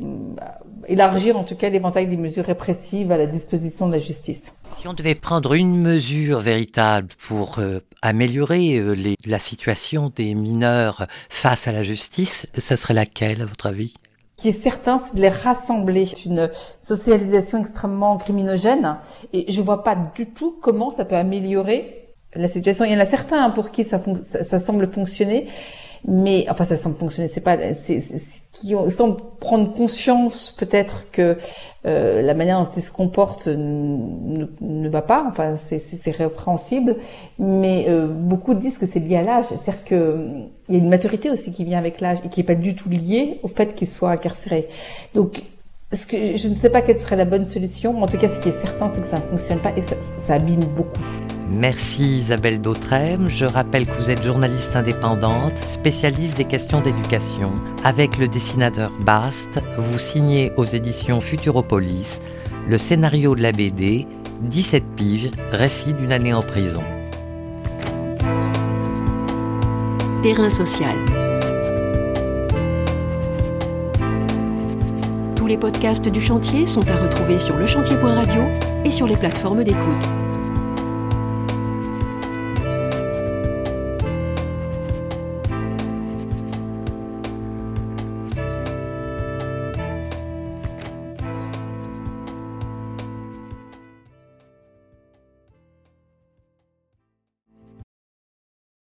élargir 0.86 1.36
en 1.36 1.44
tout 1.44 1.56
cas 1.56 1.70
l'éventail 1.70 2.06
des 2.06 2.18
mesures 2.18 2.44
répressives 2.44 3.10
à 3.10 3.16
la 3.16 3.26
disposition 3.26 3.86
de 3.86 3.92
la 3.92 3.98
justice. 3.98 4.54
Si 4.78 4.86
on 4.86 4.92
devait 4.92 5.14
prendre 5.14 5.54
une 5.54 5.80
mesure 5.80 6.40
véritable 6.40 7.08
pour 7.26 7.58
euh, 7.58 7.80
améliorer 8.02 8.76
euh, 8.76 8.92
les, 8.92 9.16
la 9.24 9.38
situation 9.38 10.12
des 10.14 10.34
mineurs 10.34 11.06
face 11.30 11.66
à 11.66 11.72
la 11.72 11.82
justice, 11.82 12.46
ça 12.58 12.76
serait 12.76 12.94
laquelle 12.94 13.40
à 13.40 13.46
votre 13.46 13.66
avis? 13.66 13.94
Ce 14.36 14.42
qui 14.42 14.48
est 14.48 14.52
certain, 14.62 14.98
c'est 14.98 15.14
de 15.14 15.22
les 15.22 15.30
rassembler. 15.30 16.06
Une 16.26 16.50
socialisation 16.82 17.58
extrêmement 17.58 18.18
criminogène, 18.18 18.98
et 19.32 19.50
je 19.50 19.62
vois 19.62 19.82
pas 19.82 19.96
du 20.14 20.26
tout 20.26 20.58
comment 20.60 20.90
ça 20.90 21.06
peut 21.06 21.16
améliorer 21.16 22.03
la 22.36 22.48
situation. 22.48 22.84
Il 22.84 22.92
y 22.92 22.96
en 22.96 23.00
a 23.00 23.06
certains 23.06 23.50
pour 23.50 23.70
qui 23.70 23.84
ça, 23.84 24.00
ça, 24.42 24.58
semble 24.58 24.86
fonctionner, 24.86 25.46
mais 26.06 26.46
enfin 26.48 26.64
ça 26.64 26.76
semble 26.76 26.96
fonctionner. 26.96 27.28
C'est 27.28 27.40
pas, 27.40 27.74
c'est, 27.74 28.02
qui 28.52 28.74
semblent 28.90 29.20
prendre 29.40 29.72
conscience 29.72 30.54
peut-être 30.56 31.10
que 31.10 31.36
euh, 31.86 32.22
la 32.22 32.34
manière 32.34 32.60
dont 32.60 32.70
ils 32.70 32.82
se 32.82 32.90
comportent 32.90 33.48
ne, 33.48 34.88
va 34.88 35.02
pas. 35.02 35.26
Enfin, 35.28 35.56
c'est, 35.56 36.10
répréhensible, 36.10 36.96
mais 37.38 37.86
euh, 37.88 38.06
beaucoup 38.06 38.54
disent 38.54 38.78
que 38.78 38.86
c'est 38.86 39.00
lié 39.00 39.16
à 39.16 39.22
l'âge. 39.22 39.46
C'est-à-dire 39.48 39.84
que 39.84 40.28
il 40.68 40.74
y 40.74 40.78
a 40.78 40.80
une 40.80 40.88
maturité 40.88 41.30
aussi 41.30 41.52
qui 41.52 41.64
vient 41.64 41.78
avec 41.78 42.00
l'âge 42.00 42.18
et 42.24 42.28
qui 42.28 42.40
est 42.40 42.44
pas 42.44 42.54
du 42.54 42.74
tout 42.74 42.88
liée 42.88 43.38
au 43.42 43.48
fait 43.48 43.74
qu'ils 43.74 43.88
soient 43.88 44.12
incarcérés. 44.12 44.68
Donc 45.14 45.42
que 46.04 46.36
je 46.36 46.48
ne 46.48 46.54
sais 46.56 46.70
pas 46.70 46.82
quelle 46.82 46.98
serait 46.98 47.16
la 47.16 47.24
bonne 47.24 47.44
solution. 47.44 48.02
En 48.02 48.06
tout 48.06 48.18
cas, 48.18 48.28
ce 48.28 48.40
qui 48.40 48.48
est 48.48 48.60
certain, 48.60 48.88
c'est 48.90 49.00
que 49.00 49.06
ça 49.06 49.16
ne 49.16 49.22
fonctionne 49.22 49.58
pas 49.58 49.72
et 49.76 49.80
ça, 49.80 49.94
ça 50.18 50.34
abîme 50.34 50.64
beaucoup. 50.76 51.00
Merci 51.50 52.18
Isabelle 52.18 52.60
Dautrem. 52.60 53.28
Je 53.28 53.44
rappelle 53.44 53.86
que 53.86 53.96
vous 53.98 54.10
êtes 54.10 54.22
journaliste 54.22 54.74
indépendante, 54.76 55.56
spécialiste 55.66 56.36
des 56.36 56.44
questions 56.44 56.80
d'éducation. 56.80 57.52
Avec 57.84 58.18
le 58.18 58.28
dessinateur 58.28 58.90
Bast, 59.00 59.60
vous 59.76 59.98
signez 59.98 60.52
aux 60.56 60.64
éditions 60.64 61.20
Futuropolis 61.20 62.20
le 62.68 62.78
scénario 62.78 63.34
de 63.34 63.42
la 63.42 63.52
BD 63.52 64.06
17 64.42 64.84
piges, 64.96 65.30
récit 65.52 65.92
d'une 65.94 66.12
année 66.12 66.32
en 66.32 66.42
prison. 66.42 66.82
Terrain 70.22 70.50
social. 70.50 70.96
Tous 75.36 75.46
les 75.46 75.58
podcasts 75.58 76.08
du 76.08 76.20
chantier 76.20 76.66
sont 76.66 76.88
à 76.88 76.96
retrouver 76.96 77.38
sur 77.38 77.56
lechantier.radio 77.56 78.42
et 78.84 78.90
sur 78.90 79.06
les 79.06 79.16
plateformes 79.16 79.62
d'écoute. 79.62 80.23